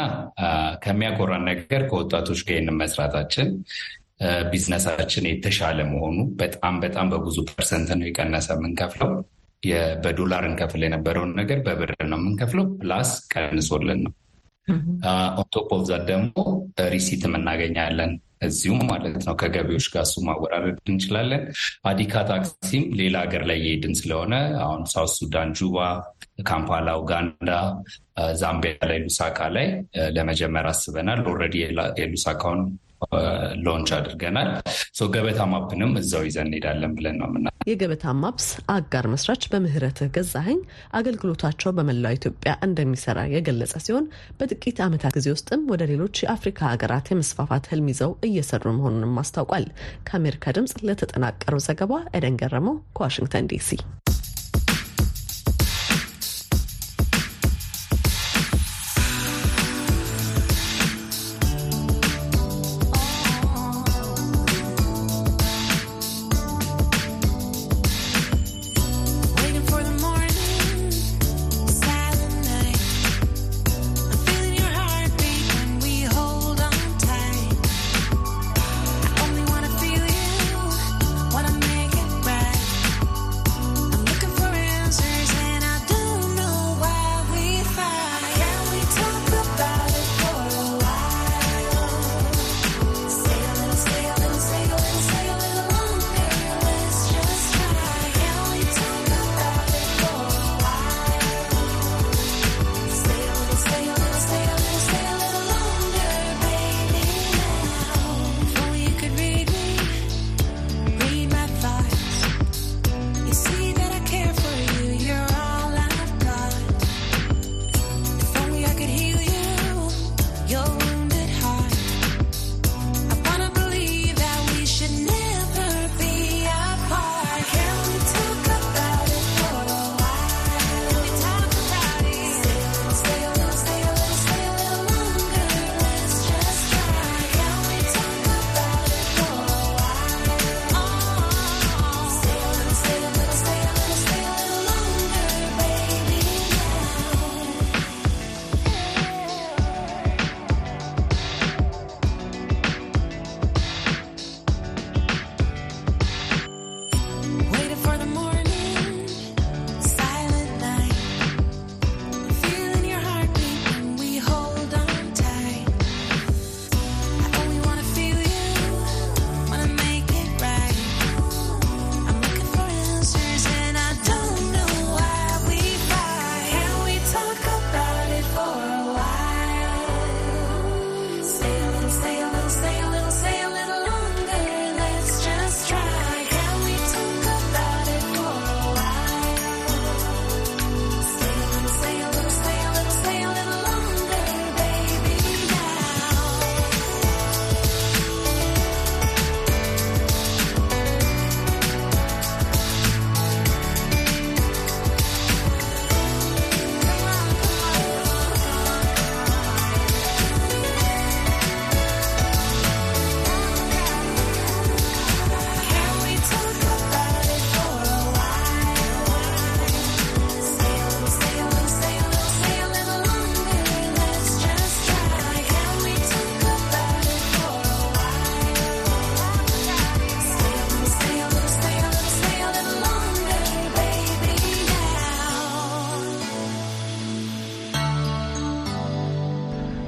ከሚያኮራን 0.84 1.46
ነገር 1.50 1.84
ከወጣቶች 1.90 2.40
ጋር 2.48 2.56
ይህንን 2.56 2.80
መስራታችን 2.82 3.48
ቢዝነሳችን 4.50 5.28
የተሻለ 5.30 5.80
መሆኑ 5.92 6.18
በጣም 6.42 6.76
በጣም 6.84 7.06
በብዙ 7.14 7.38
percent 7.50 7.89
ነው 7.96 8.08
የቀነሰ 8.10 8.48
የምንከፍለው 8.58 9.12
በዶላር 10.03 10.44
እንከፍል 10.48 10.82
የነበረውን 10.86 11.32
ነገር 11.39 11.60
በብር 11.65 11.91
ነው 12.06 12.20
የምንከፍለው። 12.20 12.65
plus 12.80 13.12
ቀንሶልን 13.34 14.01
ነው። 14.06 14.13
on 15.41 15.53
top 15.53 15.70
of 15.75 15.82
that 15.88 16.03
ደግሞ 16.10 16.34
receipt 16.91 17.24
ም 17.24 17.34
እናገኛለን 17.38 18.12
እዚሁም 18.41 18.80
ማለት 18.91 19.15
ነው። 19.27 19.34
ከገቢዎች 19.41 19.88
ጋር 19.94 20.03
እሱ 20.08 20.15
ማወራረድ 20.27 20.77
እንችላለን። 20.91 21.41
አዲካ 21.86 22.24
ታክሲም 22.30 22.86
ሌላ 23.00 23.15
ሀገር 23.25 23.44
ላይ 23.50 23.58
የሄድን 23.62 23.94
ስለሆነ 24.00 24.34
አሁን 24.63 24.82
ሳውት 24.94 25.13
ሱዳን፣ 25.18 25.50
ጁባ፣ 25.60 25.77
ካምፓላ፣ 26.48 26.88
ኡጋንዳ፣ 27.01 27.50
ዛምቢያ 28.41 28.88
ላይ 28.91 29.00
ሉሳካ 29.03 29.50
ላይ 29.58 29.68
ለመጀመር 30.15 30.68
አስበናል። 30.72 31.22
already 31.27 31.56
የሉሳካውን 32.01 32.63
launch 33.65 33.89
አድርገናል። 33.98 34.50
ገበታ 35.13 35.41
ማፕንም 35.51 35.91
እዛው 36.00 36.24
ይዘን 36.27 36.48
እንሄዳለን 36.48 36.91
ብለን 36.98 37.15
ነው 37.22 37.29
ምና 37.34 37.48
የገበታ 37.70 38.13
ማፕስ 38.22 38.46
አጋር 38.74 39.05
መስራች 39.12 39.43
በምህረቱ 39.51 40.12
ገዛኸኝ 40.15 40.60
አገልግሎታቸው 41.00 41.74
በመላው 41.77 42.15
ኢትዮጵያ 42.17 42.53
እንደሚሰራ 42.67 43.20
የገለጸ 43.34 43.74
ሲሆን 43.86 44.05
በጥቂት 44.39 44.79
ዓመታት 44.86 45.15
ጊዜ 45.17 45.27
ውስጥም 45.36 45.67
ወደ 45.74 45.86
ሌሎች 45.91 46.24
የአፍሪካ 46.24 46.60
ሀገራት 46.72 47.12
የመስፋፋት 47.12 47.70
ህልም 47.72 47.89
ይዘው 47.93 48.13
እየሰሩ 48.29 48.65
መሆኑንም 48.77 49.20
አስታውቋል። 49.24 49.67
ከአሜሪካ 50.08 50.53
ድምፅ 50.58 50.75
ለተጠናቀረው 50.88 51.65
ዘገባ 51.67 51.93
ኤደን 52.17 52.39
ገረመው 52.41 52.77
ከዋሽንግተን 52.98 53.50
ዲሲ 53.51 53.70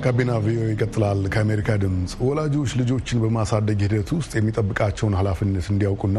ጋቢና 0.04 0.32
ቪኦኤ 0.44 0.70
ይቀጥላል። 0.72 1.20
ከአሜሪካ 1.34 1.70
ድምፅ 1.82 2.14
ወላጆች 2.28 2.72
ልጆችን 2.80 3.22
በማሳደግ 3.24 3.82
ሂደት 3.86 4.10
ውስጥ 4.16 4.32
የሚጠብቃቸውን 4.38 5.14
ኃላፊነት 5.20 5.68
እንዲያውቁና 5.74 6.18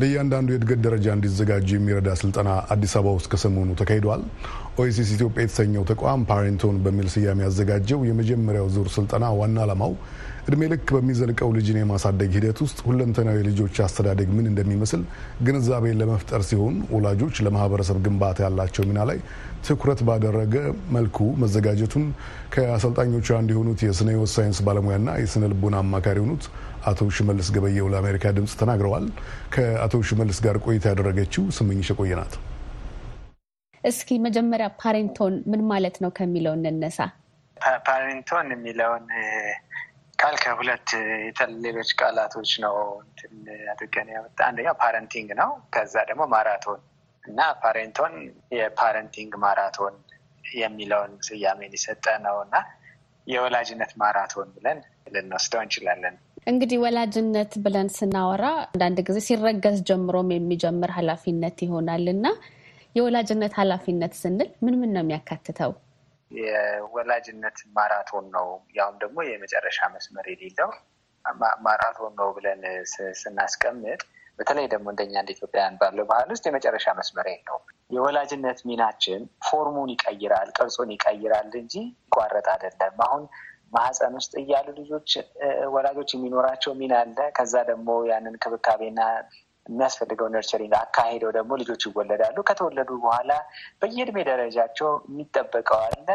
ለእያንዳንዱ 0.00 0.48
የእድገት 0.54 0.80
ደረጃ 0.86 1.06
እንዲዘጋጁ 1.16 1.68
የሚረዳ 1.74 2.10
ስልጠና 2.20 2.50
አዲስ 2.74 2.92
አበባ 2.98 3.14
ውስጥ 3.18 3.28
ከሰሞኑ 3.32 3.70
ተካሂዷል። 3.80 4.22
ኦኤሲስ 4.78 5.10
ኢትዮጵያ 5.16 5.42
የተሰኘው 5.44 5.86
ተቋም 5.90 6.22
ፓሬንቶን 6.30 6.78
በሚል 6.84 7.08
ስያሜ 7.14 7.42
ያዘጋጀው 7.46 8.00
የመጀመሪያው 8.08 8.68
ዙር 8.76 8.90
ስልጠና 8.96 9.24
ዋና 9.40 9.58
ዓላማው 9.64 9.92
እድሜ 10.46 10.62
ልክ 10.70 10.88
በሚዘልቀው 10.94 11.50
ልጅን 11.56 11.78
የማሳደግ 11.80 12.32
ሂደት 12.38 12.58
ውስጥ 12.64 12.78
ሁለንተናዊ 12.86 13.38
ልጆች 13.46 13.76
አስተዳደግ 13.84 14.28
ምን 14.36 14.48
እንደሚመስል 14.50 15.02
ግንዛቤን 15.46 15.98
ለመፍጠር 16.00 16.42
ሲሆን 16.48 16.74
ወላጆች 16.94 17.36
ለማህበረሰብ 17.46 17.98
ግንባታ 18.06 18.38
ያላቸው 18.46 18.84
ሚና 18.90 19.06
ላይ 19.10 19.18
ትኩረት 19.66 20.00
ባደረገ 20.06 20.54
መልኩ 20.94 21.18
መዘጋጀቱን 21.42 22.04
ከአሰልጣኞቹ 22.54 23.26
አንዱ 23.36 23.50
የሆኑት 23.54 23.82
የስነ 23.86 24.08
ህይወት 24.14 24.32
ሳይንስ 24.34 24.58
ባለሙያና 24.66 25.10
የስነ 25.22 25.50
ልቦና 25.52 25.76
አማካሪ 25.84 26.18
የሆኑት 26.20 26.44
አቶ 26.86 27.08
ሽመልስ 27.16 27.48
ገበየው 27.54 27.90
ለአሜሪካ 27.92 28.32
ድምፅ 28.36 28.54
ተናግረዋል። 28.60 29.06
ከአቶ 29.54 30.02
ሽመልስ 30.08 30.40
ጋር 30.46 30.58
ቆይታ 30.64 30.84
ያደረገችው 30.92 31.44
ስምኝሽ 31.58 31.90
ቆየ 31.98 32.14
ናት። 32.20 32.34
እስኪ 33.84 34.18
መጀመሪያ 34.26 34.66
ፓሬንቶን 34.82 35.34
ምን 35.52 35.62
ማለት 35.70 35.96
ነው 36.04 36.10
ከሚለው 36.18 36.54
እንነሳ። 36.58 37.00
ፓሬንቶን 37.86 38.46
የሚለውን 38.54 39.04
ቃል 40.18 40.34
ከሁለት 40.42 40.90
ሌሎች 41.64 41.90
ቃላቶች 42.00 42.50
ነው 42.64 42.74
እንትን 43.04 43.32
አድርገን 43.72 44.08
ያመጣ። 44.14 44.38
አንደኛው 44.48 44.76
parenting 44.82 45.30
ነው። 45.40 45.50
ከዛ 45.74 45.94
ደግሞ 46.10 46.22
ማራቶን 46.32 46.80
እና 47.24 47.40
ፓሬንቶን 47.62 48.14
የ 48.56 48.70
parenting 48.70 49.32
ማራቶን 49.44 49.94
የሚለውን 50.44 51.12
ስያሜን 51.26 51.72
የሰጠ 51.76 52.06
ነው 52.24 52.36
እና 52.44 52.56
የወላጅነት 53.26 53.92
ማራቶን 54.00 54.48
ብለን 54.56 54.78
ልንወስደው 55.14 55.60
እንችላለን። 55.64 56.14
እንግዲህ 56.46 56.78
ወላጅነት 56.82 57.52
ብለን 57.64 57.88
ስናወራ 57.96 58.44
አንዳንድ 58.66 58.98
ጊዜ 59.08 59.18
ሲረገዝ 59.28 59.78
ጀምሮም 59.88 60.30
የሚጀምር 60.34 60.90
ኃላፊነት 60.96 61.58
ይሆናል 61.66 62.04
እና 62.14 62.26
የወላጅነት 62.94 63.52
ኃላፊነት 63.60 64.12
ስንል 64.20 64.50
ምን 64.64 64.74
ምን 64.80 64.92
ነው 64.94 65.02
የሚያካትተው? 65.04 65.72
የወላጅነት 66.30 67.58
ማራቶን 67.76 68.26
ነው። 68.36 68.46
ያውም 68.78 68.96
ደግሞ 69.02 69.16
የመጨረሻ 69.26 69.88
መስመር 69.94 70.26
የሌለው 70.32 70.70
ማራቶን 71.64 72.12
ነው 72.20 72.28
ብለን 72.36 72.62
ስናስቀምጥ 73.20 74.00
በተለይ 74.38 74.66
ደግሞ 74.72 74.86
እንደኛ 74.92 75.14
እንደ 75.20 75.30
ኢትዮጵያውያን 75.34 75.76
ባለው 75.80 76.04
ባህል 76.10 76.28
ውስጥ 76.34 76.44
የመጨረሻ 76.48 76.86
መስመር 76.98 77.26
የለውም። 77.30 77.58
የወላጅነት 77.90 78.58
ሚናችን 78.68 79.20
form 79.46 79.68
ኡን 79.68 79.90
ይቀይራል፣ 79.94 80.48
ቅርጹን 80.56 80.90
ይቀይራል 80.94 81.50
እንጂ 81.60 81.74
የሚቋረጥ 82.04 82.46
አይደለም። 82.54 82.96
አሁን 83.06 83.24
ማህፀን 83.72 84.14
ውስጥ 84.18 84.32
እያሉ 84.42 84.66
ልጆች 84.80 85.10
ወላጆች 85.74 86.10
የሚኖራቸው 86.14 86.72
ሚና 86.80 86.94
አለ። 87.02 87.18
ከዛ 87.38 87.54
ደግሞ 87.70 87.88
ያንን 88.10 88.36
ክብካቤና 88.44 89.00
የሚያስፈልገው 89.66 90.28
nurturing 90.32 90.74
አካሄደው 90.80 91.30
ደግሞ 91.36 91.52
ልጆች 91.60 91.82
ይወለዳሉ። 91.88 92.36
ከተወለዱ 92.48 92.90
በኋላ 93.04 93.30
በየእድሜ 93.82 94.18
ደረጃቸው 94.30 94.90
የሚጠበቀው 95.08 95.80
አለ። 95.86 96.08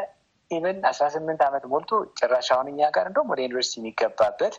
even 0.51 0.77
አስራ 0.89 1.05
ስምንት 1.15 1.41
ዓመት 1.47 1.63
ሞልቶ 1.71 1.89
ጭራሽ 2.19 2.47
አሁን 2.53 2.67
እኛ 2.71 2.81
ጋር 2.95 3.05
እንደውም 3.09 3.31
ወደ 3.33 3.39
ዩኒቨርሲቲ 3.45 3.75
የሚገባበት 3.79 4.55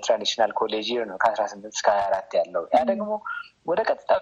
traditional 0.00 0.52
ኮሌጅ 0.58 0.88
ነው 1.10 1.16
ከአስራ 1.22 1.44
ስምንት 1.52 1.74
እስከ 1.74 1.88
ሀያ 1.94 2.04
አራት 2.08 2.32
ያለው 2.38 2.64
ያ 2.72 2.80
ደግሞ 2.90 3.10
ወደ 3.66 3.80
ቀጥታ 3.88 4.12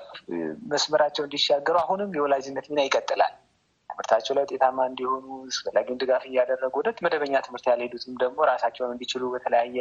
መስመራቸው 0.72 1.24
እንዲሻገሩ 1.26 1.76
አሁንም 1.82 2.10
የወላጅነት 2.16 2.66
ሚና 2.70 2.80
ይቀጥላል። 2.86 3.34
ትምህርታቸው 3.90 4.34
ላይ 4.36 4.44
ውጤታማ 4.46 4.78
እንዲሆኑ 4.88 5.24
አስፈላጊውን 5.46 6.00
ድጋፍ 6.00 6.24
እያደረጉ 6.28 6.74
ወደ 6.80 6.90
መደበኛ 7.04 7.40
ትምህርት 7.46 7.66
ያልሄዱትም 7.70 8.14
ደግሞ 8.20 8.38
ራሳቸውን 8.50 8.92
እንዲችሉ 8.94 9.22
በተለያየ 9.32 9.76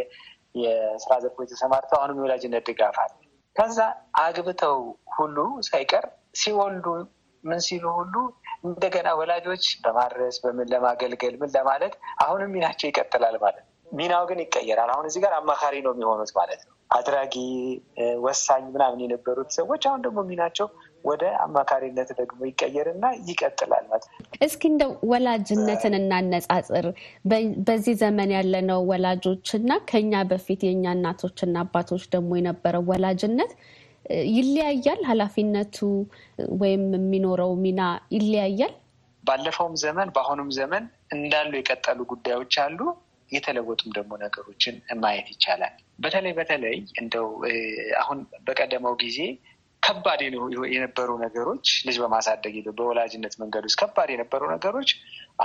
የስራ 0.62 1.14
ዘርፎች 1.24 1.50
ተሰማርተው 1.54 1.98
አሁንም 2.00 2.20
የወላጅነት 2.20 2.66
ድጋፍ 2.70 2.98
አለ። 3.04 3.14
ከዛ 3.56 3.80
አግብተው 4.22 4.80
ሁሉ 5.18 5.38
ሳይቀር 5.68 6.06
ሲወልዱ 6.42 6.88
ምን 7.44 7.60
ሲሉ 7.66 7.86
ሁሉ 7.98 8.16
እንደገና 8.68 9.10
ወላጆች 9.20 9.66
በማድረስ 9.84 10.36
በምን 10.44 10.70
ለማገልገል 10.74 11.36
ምን 11.42 11.52
ለማለት 11.56 11.94
አሁንም 12.24 12.52
ሚናቸው 12.56 12.88
ይቀጥላል 12.90 13.36
ማለት 13.44 13.64
ነው። 13.64 13.67
ሚናው 13.92 14.24
ግን 14.30 14.40
ይቀየራል። 14.44 14.90
አሁን 14.94 15.06
እዚህ 15.10 15.22
ጋር 15.24 15.34
አማካሪ 15.38 15.76
ነው 15.86 15.92
የሚሆኑት 15.94 16.32
ማለት 16.38 16.62
ነው። 16.66 16.74
አድራጊ 16.90 17.36
ወሳኝ 18.26 18.64
ምናምን 18.74 19.00
የነበሩት 19.04 19.50
ሰዎች 19.58 19.82
አሁን 19.90 20.02
ደግሞ 20.06 20.20
ሚናቸው 20.30 20.68
ወደ 21.04 21.24
አማካሪነት 21.44 22.10
ደግሞ 22.20 22.40
ይቀየርና 22.50 23.06
ይቀጥላል 23.28 23.86
ማለት 23.90 24.06
ነው። 24.10 24.16
እስኪ 24.48 24.64
እንደ 24.72 24.84
ወላጅነትን 25.12 25.96
እናነጻጽር። 26.00 26.88
በዚህ 27.68 27.96
ዘመን 28.04 28.32
ያለነው 28.38 28.82
ወላጆች 28.92 29.50
እና 29.60 29.80
ከኛ 29.92 30.24
በፊት 30.32 30.64
የእኛ 30.68 30.86
እናቶችና 30.98 31.58
አባቶች 31.66 32.06
ደግሞ 32.16 32.32
የነበረው 32.40 32.86
ወላጅነት 32.92 33.54
ይለያያል። 34.34 35.02
ኃላፊነቱ 35.10 35.78
ወይም 36.62 36.86
የሚኖረው 36.98 37.52
ሚና 37.64 37.82
ይለያያል። 38.16 38.76
ባለፈውም 39.24 39.76
ዘመን 39.82 40.10
በአሁኑም 40.16 40.50
ዘመን 40.58 40.84
እንዳሉ 41.16 41.52
የቀጠሉ 41.58 42.00
ጉዳዮች 42.12 42.56
አሉ። 42.64 42.80
የተለወጡም 43.32 43.92
ደግሞ 43.96 44.12
ነገሮችን 44.24 44.76
ማየት 45.02 45.28
ይቻላል። 45.34 45.74
በተለይ 46.00 46.34
በተለይ 46.38 46.78
እንደው 47.02 47.28
አሁን 48.02 48.20
በቀደመው 48.48 48.96
ጊዜ 49.04 49.20
ከባድ 49.84 50.22
የነበሩ 50.72 51.10
ነገሮች 51.24 51.68
ልጅ 51.88 51.98
በማሳደግ 52.04 52.56
በወላጅነት 52.78 53.34
መንገድ 53.42 53.66
ውስጥ 53.68 53.78
ከባድ 53.82 54.10
የነበሩ 54.14 54.44
ነገሮች 54.54 54.90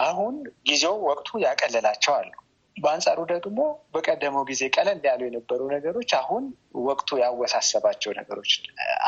አሁን 0.03 0.35
ጊዜው 0.69 0.97
ወቅቱ 1.09 1.41
ያቀለላቸው 1.45 2.15
አሉ። 2.19 2.31
በአንጻሩ 2.77 3.19
ደግሞ 3.31 3.59
በቀደመው 3.95 4.45
ጊዜ 4.51 4.63
ቀለል 4.75 5.01
ያሉ 5.09 5.21
የነበሩ 5.27 5.61
ነገሮች 5.75 6.11
አሁን 6.21 6.45
ወቅቱ 6.87 7.19
ያወሳሰባቸው 7.23 8.13
ነገሮች 8.19 8.53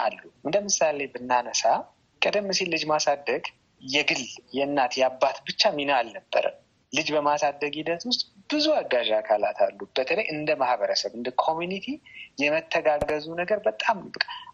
አሉ። 0.01 0.19
እንደ 0.45 0.57
ምሳሌ 0.67 1.07
ብናነሳ 1.15 1.63
ቀደም 2.23 2.49
ሲል 2.59 2.69
ልጅ 2.75 2.85
ማሳደግ 2.93 3.45
የግል 3.83 4.23
የእናት 4.57 4.93
የአባት 4.99 5.39
ብቻ 5.47 5.73
ሚና 5.77 5.91
አልነበረም። 6.01 6.59
ልጅ 6.95 7.09
በማሳደግ 7.15 7.73
ሂደት 7.79 8.03
ውስጥ 8.09 8.23
ብዙ 8.51 8.67
አጋዥ 8.79 9.09
አካላት 9.19 9.59
አሉ። 9.65 9.79
በተለይ 9.97 10.27
እንደ 10.35 10.51
ማህበረሰብ 10.61 11.13
እንደ 11.19 11.29
community 11.45 11.87
የመተጋገዙ 12.43 13.27
ነገር 13.41 13.61
በጣም 13.67 13.99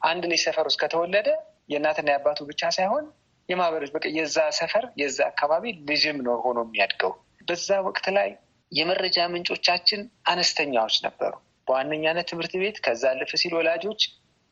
አንድ 0.09 0.23
ልጅ 0.33 0.41
ሰፈር 0.47 0.67
ውስጥ 0.71 0.81
ከተወለደ 0.83 1.29
የእናትና 1.73 2.09
የአባቱ 2.13 2.41
ብቻ 2.51 2.71
ሳይሆን 2.77 3.05
የማህበረሰብ 3.49 3.95
በቃ 3.97 4.07
የዛ 4.17 4.39
ሰፈር 4.59 4.85
የዛ 5.01 5.19
አካባቢ 5.31 5.65
ልጅም 5.89 6.19
ነው 6.27 6.37
ሆኖ 6.45 6.59
የሚያድገው። 6.67 7.13
በዛ 7.49 7.79
ወቅት 7.87 8.07
ላይ 8.17 8.31
የመረጃ 8.73 9.19
ምንጮቻችን 9.33 10.01
አነስተኛዎች 10.33 10.97
ነበሩ። 11.07 11.33
በዋነኛነት 11.67 12.27
ትምህርት 12.31 12.53
ቤት፣ 12.63 12.77
ከዛ 12.85 13.03
አለፍ 13.13 13.31
ሲል 13.41 13.53
ወላጆች 13.59 14.03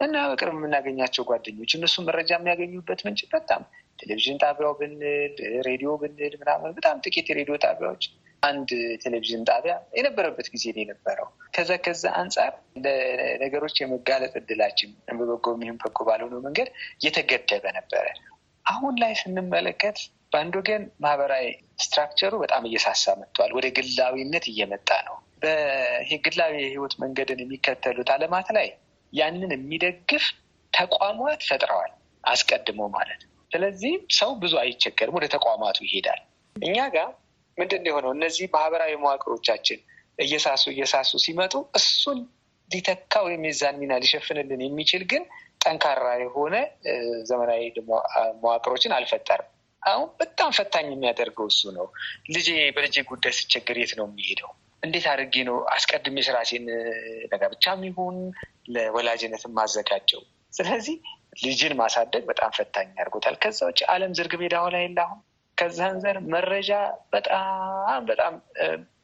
እና 0.01 0.17
በቅርብ 0.31 0.55
የምናገኛቸው 0.57 1.23
ጓደኞች 1.29 1.71
እነሱ 1.77 1.97
መረጃ 2.09 2.31
የሚያገኙበት 2.37 3.01
ምንጭ 3.07 3.21
በጣም 3.33 3.63
ቴሌቪዥን 3.99 4.39
ጣቢያው 4.43 4.73
ብንል 4.79 5.35
ሬዲዮ 5.69 5.91
ብንል 6.03 6.35
ምናምን 6.43 6.73
በጣም 6.79 6.97
ጥቂት 7.05 7.27
የሬዲዮ 7.31 7.57
ጣቢያዎች 7.65 8.05
አንድ 8.43 8.71
ቴሌቪዥን 9.03 9.43
ጣቢያ 9.49 9.75
የነበረበት 9.99 10.49
ጊዜ 10.55 10.65
ነው 10.75 10.83
የነበረው። 10.83 11.29
ከዛ 11.55 11.71
ከዛ 11.85 12.05
አንጻር 12.21 12.53
ለነገሮች 12.85 13.77
የመጋለጥ 13.81 14.33
እድላችን 14.41 14.91
በበጎ 15.19 15.47
የሚሆን 15.57 15.79
በጎ 15.83 15.99
ባልሆነው 16.09 16.43
መንገድ 16.47 16.69
የተገደበ 17.07 17.65
ነበረ። 17.79 18.07
አሁን 18.67 18.95
ላይ 19.03 19.13
ስንመለከት 19.21 19.99
በአንድ 20.33 20.55
ወገን 20.59 20.83
ማህበራዊ 21.05 21.47
ስትራክቸሩ 21.83 22.33
በጣም 22.43 22.63
እየሳሳ 22.69 23.15
መጥቷል። 23.21 23.53
ወደ 23.57 23.67
ግላዊነት 23.79 24.47
እየመጣ 24.53 24.91
ነው። 25.07 25.17
በይሄ 25.43 26.11
ግላዊ 26.27 26.55
የህይወት 26.61 26.95
መንገድን 27.03 27.41
የሚከተሉት 27.43 28.11
አለማት 28.15 28.49
ላይ 28.57 28.69
ያንን 29.13 29.53
የሚደግፍ 29.57 30.25
ተቋማት 30.73 31.43
ፈጥረዋል 31.49 31.93
አስቀድሞ 32.25 32.81
ማለት 32.97 33.21
ነው። 33.25 33.33
ስለዚህ 33.51 33.93
ሰው 34.19 34.31
ብዙ 34.43 34.55
አይቸገርም፣ 34.63 35.17
ወደ 35.19 35.27
ተቋማቱ 35.35 35.79
ይሄዳል። 35.87 36.21
እኛ 36.57 36.77
ጋር 36.95 37.09
ምንድን 37.59 37.81
ነው 37.85 37.91
የሆነው? 37.91 38.11
እነዚህ 38.17 38.47
ማህበራዊ 38.55 38.93
መዋቅሮቻችን 39.03 39.79
እየሳሱ 40.19 40.65
እየሳሱ 40.75 41.11
ሲመጡ 41.25 41.55
እሱን 41.79 42.19
ሊተካ 42.71 43.13
ወይም 43.27 43.43
የዛን 43.49 43.77
ሚና 43.81 43.93
ሊሸፍንልን 44.03 44.63
የሚችል 44.65 45.03
ግን 45.11 45.23
ጠንካራ 45.61 46.09
የሆነ 46.23 46.55
ዘመናዊ 47.31 47.63
መዋቅሮችን 48.43 48.95
አልፈጠርም። 48.99 49.49
አሁን 49.83 50.09
በጣም 50.21 50.51
ፈታኝ 50.57 50.87
የሚያደርገው 50.93 51.47
እሱ 51.53 51.63
ነው። 51.77 51.87
ልጄ 52.35 52.49
በልጄ 52.77 52.97
ጉዳይ 53.11 53.33
ስቸገር 53.39 53.77
የት 53.81 53.93
ነው 53.99 54.07
የሚሄደው? 54.11 54.51
እንዴት 54.83 55.07
አድርጌ 55.13 55.35
ነው 55.49 55.57
አስቀድሜ 55.75 56.17
ስራሴን 56.27 56.67
ለጋብቻም 57.31 57.81
ይሁን 57.89 58.17
ለወላጅነት 58.75 59.45
ማዘጋጀው? 59.57 60.23
ስለዚህ 60.53 60.97
ልጅን 61.39 61.75
ማሳደግ 61.81 62.23
በጣም 62.31 62.51
ፈታኝ 62.57 62.89
ያደርጎታል። 62.93 63.37
ከዛ 63.43 63.59
ውጭ 63.69 63.81
ዓለም 63.93 64.13
ዝርግ 64.19 64.33
ሜዳ 64.43 64.55
ሆና 64.65 64.77
የለ 64.83 64.99
አሁን 65.05 65.21
ከዛ 65.59 65.79
አንዘር 65.91 66.17
መረጃ 66.33 66.71
በጣም 67.13 67.47
በጣም 68.09 68.35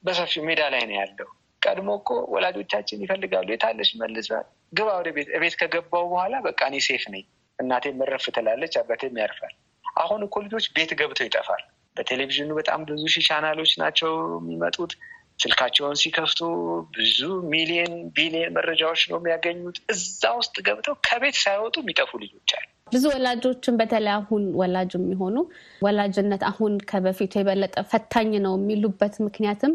በሰፊው 0.05 0.43
ሜዳ 0.49 0.63
ላይ 0.75 0.83
ነው 0.89 0.97
ያለው። 1.01 1.29
ቀድሞ 1.63 1.91
እኮ 2.01 2.11
ወላጆቻችን 2.35 3.03
ይፈልጋሉ 3.05 3.49
የታለች 3.53 3.91
መልስ 4.01 4.27
ግባ 4.73 4.89
ወደ 4.99 5.09
ቤት 5.17 5.29
ቤት 5.43 5.55
ከገባው 5.61 6.05
በኋላ 6.13 6.35
በቃ 6.47 6.61
እኔ 6.71 6.79
ሴፍ 6.87 7.05
ነኝ፣ 7.15 7.25
እናቴም 7.59 7.97
መረፍ 8.01 8.25
ትላለች፣ 8.37 8.75
አባቴም 8.81 9.19
ያርፋል። 9.23 9.55
አሁን 9.97 10.21
እኮ 10.27 10.37
ልጆች 10.47 10.67
ቤት 10.77 10.93
ገብተው 11.01 11.27
ይጠፋል። 11.29 11.63
በቴሌቪዥኑ 11.97 12.51
በጣም 12.59 12.81
ብዙ 12.89 13.03
ሺህ 13.15 13.25
ቻናሎች 13.29 13.73
ናቸው 13.83 14.13
የሚመጡት። 14.39 14.93
ስልካቸውን 15.39 15.97
ሲከፍቱ 16.01 16.41
ብዙ 16.95 17.19
ሚሊየን 17.53 17.95
ቢሊየን 18.17 18.55
መረጃዎች 18.57 19.03
ነው 19.11 19.19
የሚያገኙት። 19.21 19.79
እዛ 19.95 20.23
ውስጥ 20.39 20.55
ገብተው 20.67 20.95
ከቤት 21.07 21.37
ሳይወጡ 21.43 21.75
የሚጠፉ 21.83 22.11
ልጆች 22.23 22.53
አሉ። 22.59 22.67
ብዙ 22.93 23.05
ወላጆችን 23.13 23.79
በተለይ 23.81 24.13
አሁን 24.17 24.43
ወላጅ 24.61 24.93
የሚሆኑ 24.99 25.37
ወላጅነት 25.83 26.43
አሁን 26.51 26.73
ከበፊቱ 26.91 27.33
የበለጠ 27.41 27.77
ፈታኝ 27.93 28.33
ነው 28.47 28.55
የሚሉበት 28.59 29.15
ምክንያትም 29.27 29.73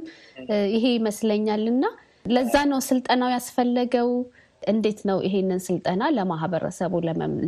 ይሄ 0.75 0.85
ይመስለኛል 0.97 1.63
እና 1.73 1.83
ለዛ 2.31 2.55
ነው 2.71 2.79
ስልጠናው 2.87 3.31
ያስፈለገው። 3.35 4.09
እንዴት 4.61 4.99
ነው 5.09 5.17
ይሄንን 5.25 5.61
ስልጠና 5.65 6.03
ለማህበረሰቡ 6.15 6.93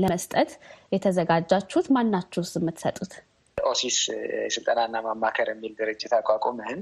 ለመስጠት 0.02 0.52
የተዘጋጃችሁት? 0.91 1.88
ማናችሁስ 1.95 2.52
የምትሰጡት? 2.58 3.12
ኦሲስ 3.58 3.97
ስልጠናና 4.54 4.95
ማማከር 5.08 5.50
የሚል 5.52 5.74
ድርጅት 5.80 6.13
አቋቁመን 6.19 6.80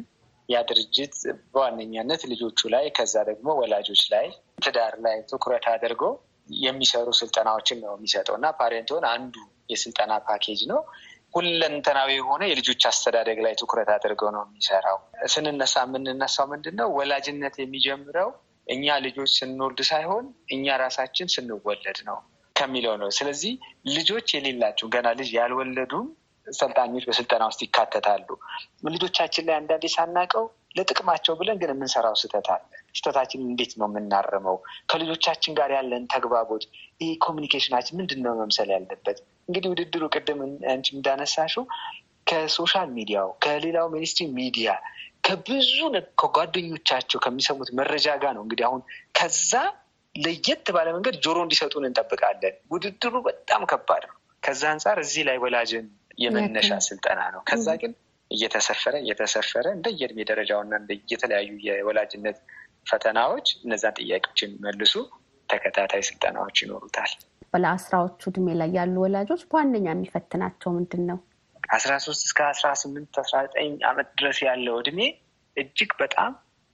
ያ 0.49 0.59
ድርጅት 0.69 1.15
በዋነኛነት 1.53 2.21
ልጆቹ 2.31 2.69
ላይ 2.73 2.85
ከዛ 2.97 3.15
ደግሞ 3.27 3.49
ወላጆች 3.59 4.01
ላይ 4.13 4.27
ትዳር 4.63 4.93
ላይ 5.05 5.17
ትኩረት 5.31 5.65
አድርጎ 5.73 6.03
የሚሰሩ 6.49 7.07
ስልጠናዎችን 7.19 7.79
ነው 7.83 7.93
የሚሰጠው 7.95 8.35
እና 8.39 8.47
parenthood 8.59 9.05
አንዱ 9.12 9.35
የስልጠና 9.71 10.13
ፓኬጅ 10.27 10.62
ነው። 10.71 10.79
ሁለንተናዊ 11.33 12.09
የሆነ 12.15 12.43
የልጆች 12.49 12.83
አስተዳደግ 12.89 13.39
ላይ 13.45 13.53
ትኩረት 13.59 13.89
አድርገው 13.95 14.29
ነው 14.35 14.43
የሚሰራው። 14.45 14.97
ስንነሳ 15.33 15.75
የምንነሳው 15.85 16.47
ምንድን 16.53 16.75
ነው 16.79 16.88
ወላጅነት 16.97 17.57
የሚጀምረው 17.62 18.29
እኛ 18.67 18.95
ልጆች 19.05 19.31
ስንወልድ 19.38 19.79
ሳይሆን 19.89 20.25
እኛ 20.55 20.75
ራሳችን 20.83 21.31
ስንወለድ 21.35 21.99
ነው 22.09 22.17
ከሚለው 22.55 22.95
ነው። 23.01 23.09
ስለዚህ 23.17 23.53
ልጆች 23.93 24.27
የሌላቸው 24.35 24.88
ገና 24.95 25.07
ልጅ 25.19 25.29
ያልወለዱም 25.38 26.07
ሰልጣኞች 26.57 27.03
በስልጠና 27.07 27.43
ውስጥ 27.49 27.62
ይካተታሉ። 27.65 28.27
ልጆቻችን 28.89 29.45
ላይ 29.47 29.55
አንዳንዴ 29.55 29.85
ሳናቀው 29.95 30.45
ለጥቅማቸው 30.77 31.33
ብለን 31.39 31.57
ግን 31.62 31.71
የምንሰራው 31.73 32.15
ስህተት 32.21 32.47
አለ። 32.53 32.63
ስህተታችን 32.91 33.41
እንዴት 33.47 33.71
ነው 33.79 33.88
የምናርመው? 33.89 34.57
ከልጆቻችን 34.89 35.55
ጋር 35.59 35.69
ያለን 35.77 36.03
ተግባቦት፣ 36.13 36.63
ይህ 37.01 37.12
ኮሚኒኬሽናችን 37.25 37.97
ምንድን 37.99 38.21
ነው 38.25 38.33
መምሰል 38.41 38.69
ያለበት? 38.75 39.17
እንግዲህ 39.49 39.69
ውድድሩ 39.73 40.03
ቅድም 40.15 40.39
አንቺ 40.73 40.88
እንዳነሳሽው 40.97 41.65
ከ 42.27 42.43
social 42.43 42.89
media 42.97 43.20
ው 43.20 43.29
ከሌላው 43.43 43.88
mainstream 43.93 44.25
media 44.39 44.69
ከብዙ 45.25 45.77
ከጓደኞቻቸው 46.21 47.19
ከሚሰሙት 47.19 47.69
መረጃ 47.79 48.07
ጋር 48.21 48.33
ነው 48.35 48.43
እንግዲህ 48.45 48.65
አሁን 48.65 48.81
ከዛ 49.17 49.51
ለየት 50.15 50.67
ባለ 50.75 50.88
መንገድ 50.95 51.15
ጆሮ 51.23 51.38
እንዲሰጡን 51.45 51.85
እንጠብቃለን። 51.88 52.55
ውድድሩ 52.71 53.15
በጣም 53.27 53.62
ከባድ 53.71 54.03
ነው። 54.09 54.15
ከዛ 54.43 54.62
አንጻር 54.73 54.97
እዚህ 55.03 55.23
ላይ 55.27 55.38
ወላጅን 55.43 55.85
የመነሻ 56.19 56.71
ስልጠና 56.88 57.21
ነው። 57.34 57.41
ከዛ 57.49 57.67
ግን 57.82 57.91
እየተሰፈረ 58.32 58.95
እየተሰፈረ 59.03 59.65
እንደ 59.75 59.88
የእድሜ 59.99 60.19
ደረጃውና 60.29 60.73
እንደ 60.82 60.91
የተለያዩ 61.12 61.51
የወላጅነት 61.67 62.38
ፈተናዎች 62.89 63.47
እነዛን 63.63 63.95
ጥያቄዎች 63.99 64.39
የሚመልሱ 64.43 64.93
ተከታታይ 65.49 66.03
ስልጠናዎች 66.10 66.58
ይኖሩታል። 66.63 67.12
በለአስራዎቹ 67.53 68.21
እድሜ 68.32 68.47
ላይ 68.60 68.69
ያሉ 68.77 68.95
ወላጆች 69.03 69.41
በዋነኛ 69.49 69.88
የሚፈትናቸው 69.93 70.69
ምንድን 70.75 71.03
ነው? 71.10 71.17
አስራ 71.69 71.93
ሶስት 72.05 72.21
እስከ 72.27 72.39
አስራ 72.51 72.67
ስምንት 72.82 73.17
አስራ 73.21 73.38
ዘጠኝ 73.45 73.71
ዓመት 73.89 74.10
ድረስ 74.19 74.38
ያለው 74.47 74.75
እድሜ 74.82 74.99
እጅግ 75.58 75.91
በጣም 76.01 76.32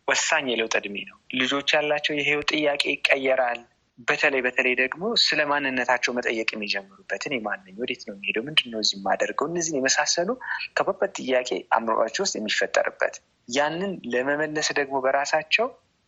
ወሳኝ 0.08 0.45
የለውጥ 0.51 0.75
እድሜ 0.79 0.95
ነው። 1.10 1.17
ልጆች 1.39 1.69
ያላቸው 1.75 2.13
የህይወት 2.17 2.49
ጥያቄ 2.53 2.84
ይቀየራል። 2.93 3.62
በተለይ 3.99 4.41
በተለይ 4.45 4.73
ደግሞ 4.79 5.03
ስለ 5.23 5.41
ማንነታቸው 5.49 6.12
መጠየቅ 6.17 6.49
የሚጀምሩበት 6.53 7.23
እኔ 7.27 7.36
ማን 7.45 7.60
ነኝ? 7.65 7.75
ወዴት 7.81 8.01
ነው 8.08 8.13
የሚሄደው? 8.15 8.43
ምንድን 8.47 8.67
ነው 8.73 8.79
እዚህ 8.84 8.97
የማደርገው? 8.97 9.47
እነዚህን 9.51 9.79
የመሳሰሉ 9.79 10.29
ከባድ 10.77 11.12
ጥያቄ 11.19 11.49
አእምሯቸው 11.75 12.23
ውስጥ 12.25 12.36
የሚፈጠርበት 12.39 13.15
ያንን 13.49 13.93
ለመመለስ 14.13 14.69
ደግሞ 14.79 14.95
በራሳቸው 15.05 15.67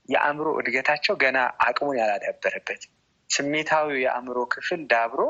የአእምሮ 0.09 0.47
እድገታቸው 0.59 1.15
ገና 1.23 1.37
አቅሙን 1.65 1.97
ያላዳበረበት 2.01 2.83
ስሜታዊ 3.29 3.89
የአእምሮ 4.03 4.39
ክፍል 4.53 4.81
ዳብሮ 4.91 5.21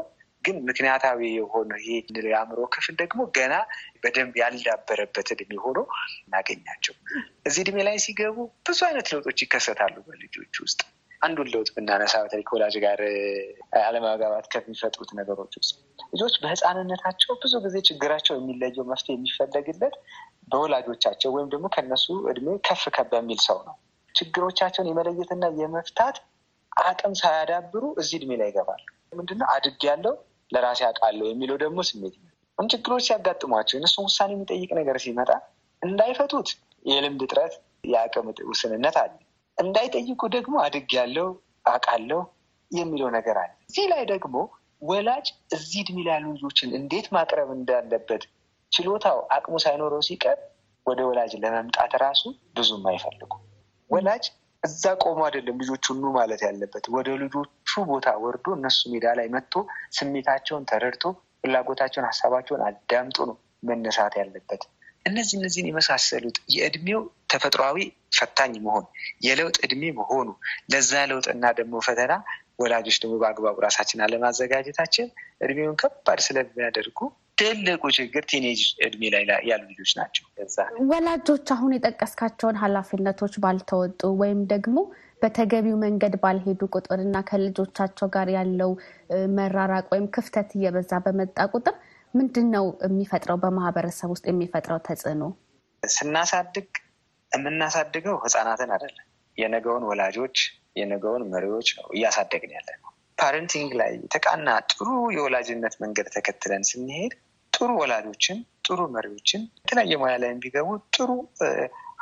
ግን 0.43 0.57
ምክንያታዊ 0.67 1.19
የሆነ 1.37 1.71
ይሄ 1.81 1.95
የአእምሮ 2.27 2.59
ክፍል 2.73 2.95
ደግሞ 3.01 3.21
ገና 3.37 3.53
በደንብ 4.03 4.35
ያልዳበረበት 4.41 5.27
እድሜ 5.35 5.51
ሆኖ 5.63 5.79
እናገኛቸው። 6.21 6.95
እዚህ 7.47 7.61
እድሜ 7.65 7.77
ላይ 7.87 7.97
ሲገቡ 8.05 8.37
ብዙ 8.65 8.79
አይነት 8.89 9.09
ለውጦች 9.13 9.41
ይከሰታሉ 9.45 9.95
በልጆች 10.07 10.55
ውስጥ። 10.63 10.79
አንዱን 11.21 11.47
ለውጥ 11.53 11.69
ብናነሳ 11.75 12.13
በተለይ 12.23 12.43
ከወላጅ 12.47 12.75
ጋር 12.83 12.99
አለመግባባት 13.81 14.45
ከሚፈጥሩት 14.53 15.11
ነገሮች 15.19 15.53
ውስጥ 15.59 15.73
ልጆች 16.13 16.35
በህፃንነታቸው 16.43 17.33
ብዙ 17.43 17.53
ጊዜ 17.65 17.77
ችግራቸው 17.87 18.35
የሚለየው 18.37 18.85
መፍትሄ 18.91 19.15
የሚፈለግለት 19.15 19.95
በወላጆቻቸው 20.51 21.31
ወይም 21.35 21.49
ደግሞ 21.53 21.67
ከነሱ 21.75 22.07
እድሜ 22.31 22.47
ከፍ 22.67 22.83
ከፍ 22.89 23.09
በሚል 23.13 23.39
ሰው 23.47 23.59
ነው። 23.67 23.75
ችግሮቻቸውን 24.15 24.89
የመለየትና 24.89 25.45
የመፍታት 25.59 26.17
አቅም 26.83 27.13
ሳያዳብሩ 27.21 27.83
እዚህ 28.01 28.15
እድሜ 28.19 28.31
ላይ 28.41 28.49
ይገባሉ። 28.51 28.83
ምንድነው 29.13 29.47
አድግ 29.53 29.83
ያለው 29.89 30.15
ለራሴ 30.51 30.81
አውቃለሁ 30.87 31.25
የሚለው 31.29 31.57
ደግሞ 31.63 31.79
ስሜት 31.89 32.15
ነው። 32.19 32.31
ችግሮች 32.57 33.03
ሲያጋጥሟቸው 33.07 33.77
እነሱን 33.79 34.05
ውሳኔ 34.07 34.31
የሚጠይቅ 34.35 34.69
ነገር 34.79 34.97
ሲመጣ 35.03 35.31
እንዳይፈቱት 35.81 36.49
የልምድ 36.85 37.23
እጥረት፣ 37.25 37.53
የአቅም 37.87 38.27
ውስንነት 38.49 38.95
አለ። 39.01 39.11
እንዳይጠይቁ 39.57 40.21
ደግሞ 40.35 40.55
አድግ 40.65 40.89
ያለው 40.97 41.27
አውቃለሁ 41.65 42.19
የሚለው 42.71 43.09
ነገር 43.15 43.37
አለ። 43.43 43.51
እዚህ 43.67 43.85
ላይ 43.91 44.03
ደግሞ 44.11 44.35
ወላጅ 44.81 45.27
እዚህ 45.55 45.79
እድሜ 45.83 45.97
ላይ 46.07 46.17
ልጆችን 46.25 46.75
እንዴት 46.79 47.07
ማቅረብ 47.15 47.49
እንዳለበት 47.55 48.23
ችሎታው 48.71 49.19
አቅሙ 49.35 49.55
ሳይኖረው 49.63 50.01
ሲቀር 50.07 50.37
ወደ 50.85 50.99
ወላጅ 51.07 51.31
ለመምጣት 51.43 51.93
ራሱ 52.03 52.23
ብዙም 52.57 52.83
አይፈልጉ። 52.91 53.31
ወላጅ 53.89 54.25
እዛ 54.63 54.83
ቆሞ 55.03 55.19
አይደለም 55.27 55.57
ልጆቹን 55.61 55.97
ኑ 56.01 56.11
ማለት 56.17 56.41
ያለበት፣ 56.47 56.85
ወደ 56.95 57.09
ልጆቹ 57.21 57.49
ቦታ 57.89 58.07
ወርዶ 58.23 58.45
እነሱ 58.57 58.79
ሜዳ 58.93 59.07
ላይ 59.19 59.27
መጥቶ 59.35 59.53
ስሜታቸውን 59.97 60.63
ተረድቶ 60.71 61.03
ፍላጎታቸውን፣ 61.41 62.07
ሀሳባቸውን 62.09 62.63
አዳምጦ 62.67 63.17
ነው 63.29 63.37
መነሳት 63.69 64.13
ያለበት። 64.21 64.63
እነዚህ 65.07 65.35
እነዚህን 65.39 65.69
የመሳሰሉት 65.69 66.37
የእድሜው 66.55 67.01
ተፈጥሯዊ 67.31 67.77
ፈታኝ 68.17 68.53
መሆን 68.65 68.85
የለውጥ 69.25 69.57
እድሜ 69.65 69.83
መሆኑ 69.99 70.27
ለዛ 70.73 71.03
ለውጥና 71.11 71.45
ደግሞ 71.59 71.81
ፈተና 71.87 72.13
ወላጆች 72.59 72.97
ደግሞ 73.01 73.15
በአግባቡ 73.21 73.57
ራሳችን 73.65 74.03
አለማዘጋጀታችን 74.05 75.07
እድሜውን 75.43 75.79
ከባድ 75.81 76.19
ስለሚያደርጉ 76.27 76.99
ትልቁ 77.37 77.83
ችግር 77.97 78.23
ቲኔጅ 78.29 78.61
እድሜ 78.85 79.01
ላይ 79.13 79.23
ያሉ 79.49 79.63
ልጆች 79.71 79.91
ናቸው። 79.99 80.23
ወላጆች 80.91 81.47
አሁን 81.55 81.75
የጠቀስካቸውን 81.75 82.59
ኃላፊነቶች 82.61 83.35
ባልተወጡ 83.43 84.09
ወይም 84.21 84.39
ደግሞ 84.53 84.77
በተገቢው 85.21 85.77
መንገድ 85.83 86.15
ባልሄዱ 86.23 86.61
ቁጥር 86.75 86.99
እና 87.05 87.21
ከልጆቻቸው 87.29 88.07
ጋር 88.15 88.27
ያለው 88.37 88.71
መራራቅ 89.37 89.85
ወይም 89.93 90.07
ክፍተት 90.15 90.49
እየበዛ 90.57 90.99
በመጣ 91.05 91.47
ቁጥር 91.53 91.75
ምንድን 92.17 92.47
ነው 92.55 92.65
የሚፈጥረው? 92.85 93.37
በማህበረሰብ 93.43 94.09
ውስጥ 94.13 94.25
የሚፈጥረው 94.29 94.79
ተጽዕኖ? 94.87 95.23
ስናሳድግ 95.83 96.69
የምናሳድገው 97.31 98.15
ህፃናትን 98.23 98.69
አይደለም፣ 98.75 99.05
የነገውን 99.37 99.83
ወላጆች 99.89 100.37
የነገውን 100.79 101.23
መሪዎች 101.33 101.67
ነው 101.77 101.87
እያሳደግን 101.95 102.51
ያለ 102.57 102.69
ነው። 102.81 102.91
parenting 103.17 103.71
ላይ 103.79 103.91
የተቃና 103.97 104.49
ጥሩ 104.71 104.87
የወላጅነት 105.15 105.75
መንገድ 105.83 106.07
ተከትለን 106.15 106.63
ስንሄድ 106.69 107.13
ጥሩ 107.53 107.69
ወላጆችን፣ 107.81 108.37
ጥሩ 108.67 108.79
መሪዎችን፣ 108.95 109.41
የተለያየ 109.59 109.97
ሙያ 110.01 110.15
ላይ 110.23 110.31
ቢገቡ 110.43 110.67
ጥሩ 110.95 111.09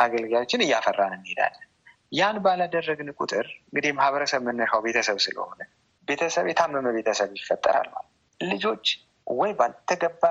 አገልጋዮችን 0.04 0.63
እያፈራን 0.65 1.13
እንሄዳለን። 1.17 1.67
ያን 2.12 2.38
ባላደረግን 2.45 3.10
ቁጥር 3.19 3.45
እንግዲህ 3.67 3.91
ማህበረሰብ 3.99 4.41
መነሻው 4.47 4.82
ቤተሰብ 4.86 5.17
ስለሆነ 5.25 5.62
ቤተሰብ 6.08 6.45
የታመመ 6.49 6.88
ቤተሰብ 6.97 7.30
ይፈጠራል 7.38 7.88
ማለት 7.93 8.12
ልጆች 8.39 8.86
ወይ 9.28 9.52
ባልተገባ 9.60 10.24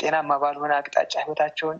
ጤናማ 0.00 0.30
ባልሆነ 0.42 0.72
አቅጣጫ 0.78 1.12
ህይወታቸውን 1.22 1.78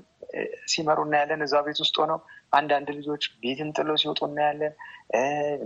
ሲመሩ 0.73 0.99
እናያለን። 1.07 1.41
እዛ 1.47 1.55
ቤት 1.67 1.79
ውስጥ 1.83 1.97
ሆነው 2.03 2.19
አንዳንድ 2.53 2.89
ልጆች 2.99 3.23
ቤትን 3.43 3.69
ጥሎ 3.77 3.91
ሲወጡ 4.03 4.21
እናያለን። 4.29 4.75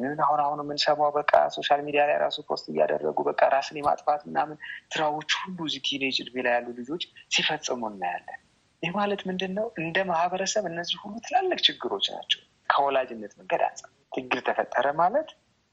ምን 0.03 0.21
አሁን 0.27 0.41
አሁን 0.45 0.61
የምንሰማው 0.63 1.11
በቃ 1.17 1.33
social 1.57 1.81
media 1.87 2.03
ላይ 2.11 2.17
ራሱ 2.25 2.37
post 2.49 2.67
እያደረጉ 2.73 3.19
በቃ 3.29 3.43
ራስን 3.55 3.79
የማጥፋት 3.81 4.23
ምናምን 4.29 4.57
ስራዎች 4.95 5.31
ሁሉ 5.41 5.59
እዚህ 5.69 5.83
teenage 5.89 6.19
እድሜ 6.25 6.37
ላይ 6.47 6.55
ያሉ 6.57 6.69
ልጆች 6.81 7.05
ሲፈጽሙ 7.35 7.83
እናያለን። 7.93 8.41
ይህ 8.83 8.93
ማለት 8.97 9.21
ምንድን 9.29 9.53
ነው? 9.59 9.67
እንደ 9.81 9.97
ማህበረሰብ 10.11 10.65
እነዚህ 10.71 10.97
ሁሉ 11.03 11.15
ትላልቅ 11.27 11.61
ችግሮች 11.67 12.07
ናቸው። 12.15 12.41
ከወላጅነት 12.71 13.33
መንገድ 13.41 13.63
አንጻር 13.69 13.91
ችግር 14.13 14.41
ተፈጠረ 14.47 14.87
ማለት 15.01 15.29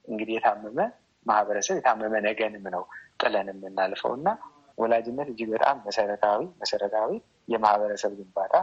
እንግዲህ 0.05 0.33
የታመመ 0.37 0.79
ማህበረሰብ 1.25 1.75
የታመመ 1.79 2.13
ነገንም 2.25 2.65
ነው 2.75 2.83
ጥለን 3.21 3.49
የምናልፈው 3.51 4.13
እና 4.19 4.27
ወላጅነት 4.77 5.27
እጅግ 5.31 5.49
በጣም 5.55 5.77
መሰረታዊ 5.87 6.41
መሰረታዊ 6.61 7.11
የማህበረሰብ 7.47 8.13
ግንባታ 8.19 8.53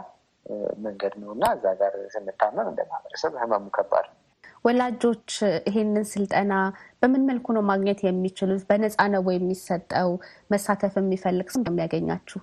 መንገድ 0.83 1.13
ነው 1.21 1.29
እና 1.35 1.45
እዛ 1.55 1.65
ጋር 1.81 1.93
ስንታመም 2.13 2.67
እንደ 2.71 2.81
ማህበረሰብ 2.91 3.33
ህመሙ 3.41 3.65
ከባድ 3.77 4.05
ነው። 4.09 4.15
ወላጆች 4.65 5.31
ይሄንን 5.67 6.05
ስልጠና 6.11 6.53
በምን 7.01 7.25
መልኩ 7.29 7.47
ነው 7.57 7.63
ማግኘት 7.69 7.99
የሚችሉት? 8.05 8.63
በነፃ 8.69 8.97
ነው 9.13 9.31
የሚሰጠው? 9.35 10.09
መሳተፍ 10.53 10.95
የሚፈልግ 11.01 11.49
ሰው 11.53 11.63
የሚያገኛችሁ? 11.69 12.39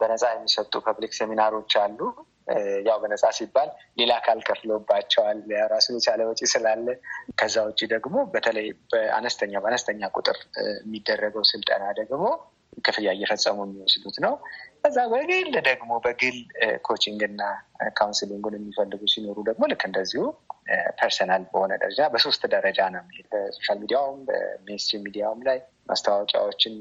በነፃ 0.00 0.24
የሚሰጡ 0.32 0.72
ፐብሊክ 0.86 1.12
ሴሚናሮች 1.18 1.72
አሉ። 1.82 2.00
ያው 2.86 2.96
በነፃ 3.02 3.24
ሲባል 3.36 3.68
ሌላ 3.98 4.12
አካል 4.20 4.38
ከፍሎባቸዋል 4.48 5.38
ራሱን 5.72 5.96
የቻለ 5.98 6.20
ወጪ 6.30 6.40
ስላለ። 6.52 6.86
ከዛ 7.40 7.56
ውጭ 7.68 7.80
ደግሞ 7.92 8.16
በተለይ 8.32 8.66
በአነስተኛ 8.92 9.52
በአነስተኛ 9.62 10.10
ቁጥር 10.16 10.38
የሚደረገው 10.80 11.44
ስልጠና 11.52 11.84
ደግሞ 12.00 12.24
ክፍያ 12.84 13.08
እየፈጸሙ 13.16 13.58
የሚወስዱት 13.66 14.16
ነው። 14.24 14.34
ከዛ 14.82 14.98
በግል 15.12 15.48
ደግሞ 15.68 15.90
በግል 16.04 16.38
coaching 16.86 17.20
እና 17.28 17.42
counseling 17.98 18.39
ኡን 18.39 18.56
የሚፈልጉ 18.58 19.02
ሲኖሩ 19.12 19.38
ደግሞ 19.48 19.62
ልክ 19.72 19.82
እንደዚሁ 19.88 20.22
personal 21.00 21.42
በሆነ 21.52 21.72
ደረጃ 21.82 22.02
በሶስት 22.12 22.42
ደረጃ 22.54 22.80
ነው። 22.94 23.04
በ 23.32 23.43
social 23.43 23.78
media 23.82 24.03
ውም 24.03 24.20
በ 24.28 24.41
mainstream 24.41 25.04
media 25.06 25.26
ውም 25.26 25.42
ላይ 25.48 25.58
ማስታወቂያዎችን 25.88 26.74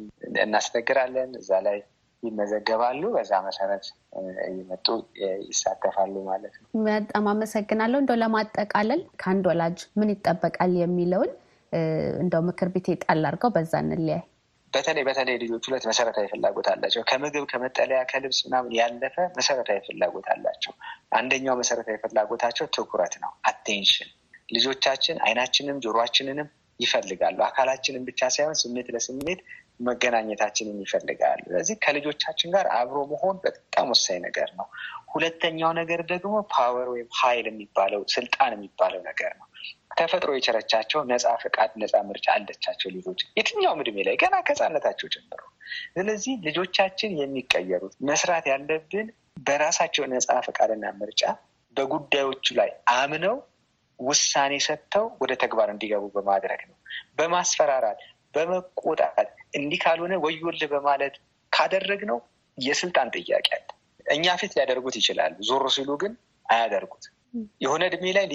እናስነግራለን። 0.44 1.32
እዛ 1.40 1.52
ላይ 1.68 1.78
ይመዘገባሉ። 2.24 3.04
በዛ 3.14 3.32
መሰረት 3.46 3.86
እየመጡ 4.50 4.88
ይሳተፋሉ 5.48 6.16
ማለት 6.28 6.54
ነው። 6.60 6.68
በጣም 6.88 7.28
አመሰግናለሁ። 7.32 8.00
እንደው 8.02 8.20
ለማጠቃለል 8.22 9.02
ከአንድ 9.22 9.46
ወላጅ 9.52 9.80
ምን 10.00 10.12
ይጠበቃል 10.14 10.74
የሚለውን 10.82 11.32
እንደው 12.22 12.42
ምክር 12.48 12.70
ቤት 12.74 12.88
ጣል 13.04 13.24
አድርገው 13.24 13.52
በዛ 13.56 13.74
እንለያይ። 13.86 14.22
በተለይ 14.74 15.04
በተለይ 15.08 15.36
ልጆች 15.42 15.64
ሁለት 15.68 15.86
መሰረታዊ 15.90 16.26
ፍላጎት 16.32 16.68
አላቸው። 16.72 17.02
ከምግብ 17.10 17.46
ከመጠለያ፣ 17.52 18.00
ከልብስ 18.12 18.40
ምናምን 18.46 18.72
ያለፈ 18.78 19.16
መሰረታዊ 19.38 19.80
ፍላጎት 19.88 20.28
አላቸው። 20.34 20.74
አንደኛው 21.18 21.56
መሰረታዊ 21.62 21.98
ፍላጎታቸው 22.04 22.68
ትኩረት 22.76 23.16
ነው፣ 23.24 23.32
አቴንሽን። 23.50 24.10
ልጆቻችን 24.50 25.18
አይናችንም 25.26 25.82
ጆሮአችንንም 25.86 26.48
ይፈልጋሉ። 26.80 27.38
አካላችንን 27.48 28.06
ብቻ 28.10 28.30
ሳይሆን 28.36 28.56
ስሜት 28.62 28.88
ለስሜት 28.96 29.42
መገናኘታችንን 29.82 30.78
ይፈልጋሉ። 30.84 31.42
ስለዚህ 31.48 31.76
ከልጆቻችን 31.84 32.52
ጋር 32.56 32.66
አብሮ 32.80 32.98
መሆን 33.12 33.36
በጣም 33.46 33.88
ወሳኝ 33.94 34.20
ነገር 34.28 34.50
ነው። 34.60 34.68
ሁለተኛው 35.14 35.72
ነገር 35.80 36.02
ደግሞ 36.12 36.36
ፓወር 36.54 36.88
ወይም 36.94 37.10
ኃይል 37.20 37.48
የሚባለው 37.52 38.04
ስልጣን 38.16 38.52
የሚባለው 38.58 39.02
ነገር 39.10 39.32
ነው። 39.40 39.48
ተፈጥሮ 39.92 40.32
የቸረቻቸው 40.36 41.00
ነፃ 41.10 41.26
ፈቃድ፣ 41.42 41.72
ነፃ 41.82 41.94
ምርጫ 42.10 42.28
አለቻቸው 42.36 42.90
ልጆች 42.96 43.22
የትኛውም 43.38 43.82
እድሜ 43.84 43.98
ላይ 44.08 44.16
ገና 44.22 44.36
ከህፃነታቸው 44.48 45.10
ጀምሮ። 45.16 45.42
ስለዚህ 45.94 46.34
ልጆቻችን 46.48 47.12
የሚቀየሩት 47.20 47.96
መስራት 48.10 48.46
ያለብን 48.52 49.08
በራሳቸው 49.48 50.06
ነፃ 50.14 50.30
ፈቃድና 50.48 50.86
ምርጫ 51.00 51.24
በጉዳዮቹ 51.78 52.46
ላይ 52.60 52.70
አምነው 52.96 53.36
ውሳኔ 54.00 54.54
ሰጥተው 54.66 55.06
ወደ 55.22 55.32
ተግባር 55.42 55.70
እንዲገቡ 55.74 56.06
በማድረግ 56.16 56.62
ነው። 56.70 56.78
በማስፈራራት 57.18 58.00
በመቆጣት 58.34 59.30
እንዲህ 59.54 59.80
ካልሆነ 59.84 60.14
ወዮልህ 60.24 60.70
በማለት 60.74 61.16
ካደረግነው 61.52 62.20
የስልጣን 62.58 63.10
ጥያቄ 63.18 63.48
አለ። 63.58 63.68
እኛ 64.06 64.26
ፊት 64.40 64.52
ሊያደርጉት 64.58 64.96
ይችላሉ፣ 65.00 65.36
ዞር 65.50 65.66
ሲሉ 65.76 65.90
ግን 66.02 66.14
አያደርጉት። 66.46 67.06
የሆነ 67.64 67.82
እድሜ 67.90 68.06
ላይ 68.18 68.26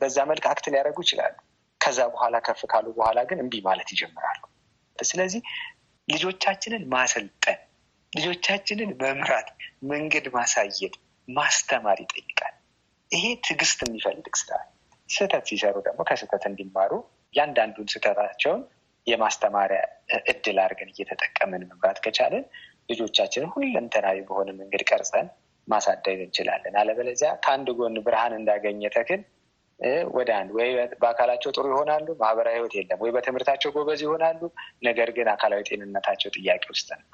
በዛ 0.00 0.18
መልክ 0.30 0.44
አክት 0.50 0.66
ሊያደርጉ 0.72 0.98
ይችላሉ። 1.04 1.34
ከዛ 1.80 1.98
በኋላ 2.12 2.36
ከፍ 2.46 2.60
ካሉ 2.72 2.86
በኋላ 2.96 3.18
ግን 3.28 3.38
እምቢ 3.42 3.54
ማለት 3.66 3.88
ይጀምራሉ። 3.94 4.40
ስለዚህ 4.98 5.42
ልጆቻችንን 6.08 6.82
ማሰልጠን፣ 6.92 7.60
ልጆቻችንን 8.12 8.90
መምራት፣ 9.02 9.48
መንገድ 9.90 10.26
ማሳየት፣ 10.36 10.94
ማስተማር 11.28 11.98
ይጠይቃል። 12.04 12.54
ይሄ 13.10 13.24
ትዕግስት 13.44 13.78
የሚፈልግ 13.86 14.34
ስራ። 14.40 14.52
ስህተት 15.08 15.44
ሲሰሩ 15.50 15.76
ደግሞ 15.86 16.00
ከስህተት 16.08 16.44
እንዲማሩ 16.50 16.92
እያንዳንዱን 17.34 17.88
ስህተታቸውን 17.92 18.60
የማስተማሪያ 19.06 19.80
እድል 20.32 20.58
አድርገን 20.64 20.90
እየተጠቀምን 20.92 21.62
መምራት 21.70 21.98
ከቻለን 22.04 22.44
ልጆቻችንን 22.90 23.52
ሁለንተናዊ 23.54 24.18
በሆነ 24.28 24.50
መንገድ 24.60 24.82
ቀርጸን 24.90 25.26
ማሳደግ 25.68 26.18
እንችላለን። 26.24 26.74
አለበለዚያ 26.80 27.30
ከአንድ 27.44 27.68
ጎን 27.78 27.96
ብርሃን 28.06 28.34
እንዳገኘ 28.38 28.82
ተክል 28.94 29.22
ወደ 30.14 30.30
አንድ 30.38 30.50
ወይ 30.56 30.70
በአካላቸው 31.02 31.50
ጥሩ 31.54 31.64
ይሆናሉ፣ 31.72 32.06
ማህበራዊ 32.20 32.56
ህይወት 32.58 32.74
የለም፣ 32.78 32.98
ወይ 33.04 33.10
በትምህርታቸው 33.14 33.70
ጎበዝ 33.76 34.00
ይሆናሉ፣ 34.04 34.40
ነገር 34.88 35.10
ግን 35.16 35.28
አካላዊ 35.34 35.60
ጤንነታቸው 35.68 36.30
ጥያቄ 36.36 36.64
ውስጥ 36.72 36.88
ነው። 36.98 37.06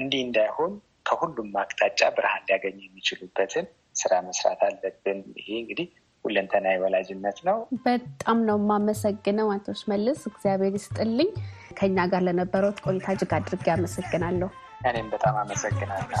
እንዲህ 0.00 0.20
እንዳይሆን 0.26 0.72
ከሁሉም 1.06 1.50
አቅጣጫ 1.60 2.00
ብርሃን 2.16 2.44
ሊያገኙ 2.48 2.78
የሚችሉበትን 2.82 3.66
ስራ 3.96 4.12
መስራት 4.26 4.60
አለብን። 4.66 5.20
ይሄ 5.40 5.48
እንግዲህ 5.62 5.86
ሁለንተናዊ 6.24 6.76
ወላጅነት 6.82 7.38
ነው። 7.48 7.58
በጣም 7.86 8.38
ነው 8.48 8.58
የማመሰግነው 8.60 9.48
አቶ 9.54 9.74
ሽመልስ፣ 9.80 10.20
እግዚአብሔር 10.30 10.74
ይስጥልኝ። 10.78 11.30
ከኛ 11.78 12.06
ጋር 12.12 12.24
ለነበረው 12.28 12.74
ቆይታ 12.84 13.08
እጅግ 13.16 13.32
አድርጌ 13.38 13.66
አመሰግናለሁ። 13.76 14.50
እኔም 14.86 15.08
በጣም 15.14 15.36
አመሰግናለሁ። 15.42 16.20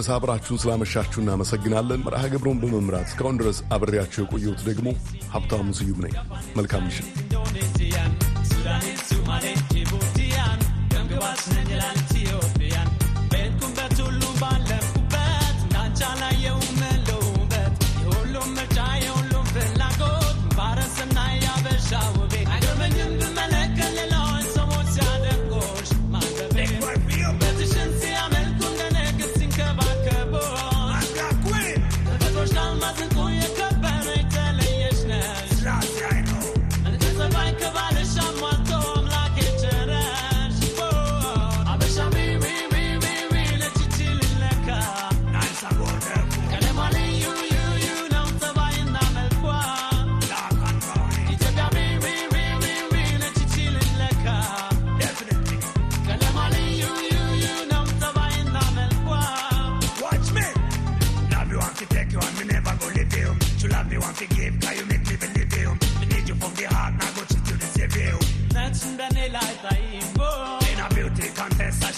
ድረስ 0.00 0.12
አብራችሁን 0.14 0.60
ስላመሻችሁ 0.60 1.18
እናመሰግናለን። 1.22 2.04
መርሃ 2.04 2.22
ግብሩን 2.32 2.60
በመምራት 2.62 3.08
እስካሁን 3.10 3.38
ድረስ 3.40 3.58
አብሬያቸው 3.76 4.22
የቆየሁት 4.22 4.60
ደግሞ 4.68 4.86
ሀብታሙ 5.34 5.74
ስዩም 5.78 6.00
ነኝ። 6.04 6.14
መልካም 6.56 6.84
ምሽት። 6.86 7.08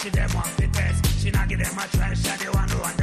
she 0.03 0.09
them 0.09 0.29
want 0.35 0.57
the 0.57 0.67
test. 0.67 1.21
She 1.21 1.31
not 1.31 1.47
give 1.47 1.59
them 1.59 1.77
a 1.77 1.87
try, 1.95 2.13
she 2.13 2.27
the 2.27 2.53
want 2.53 2.69
to. 2.71 2.77
want 2.77 3.02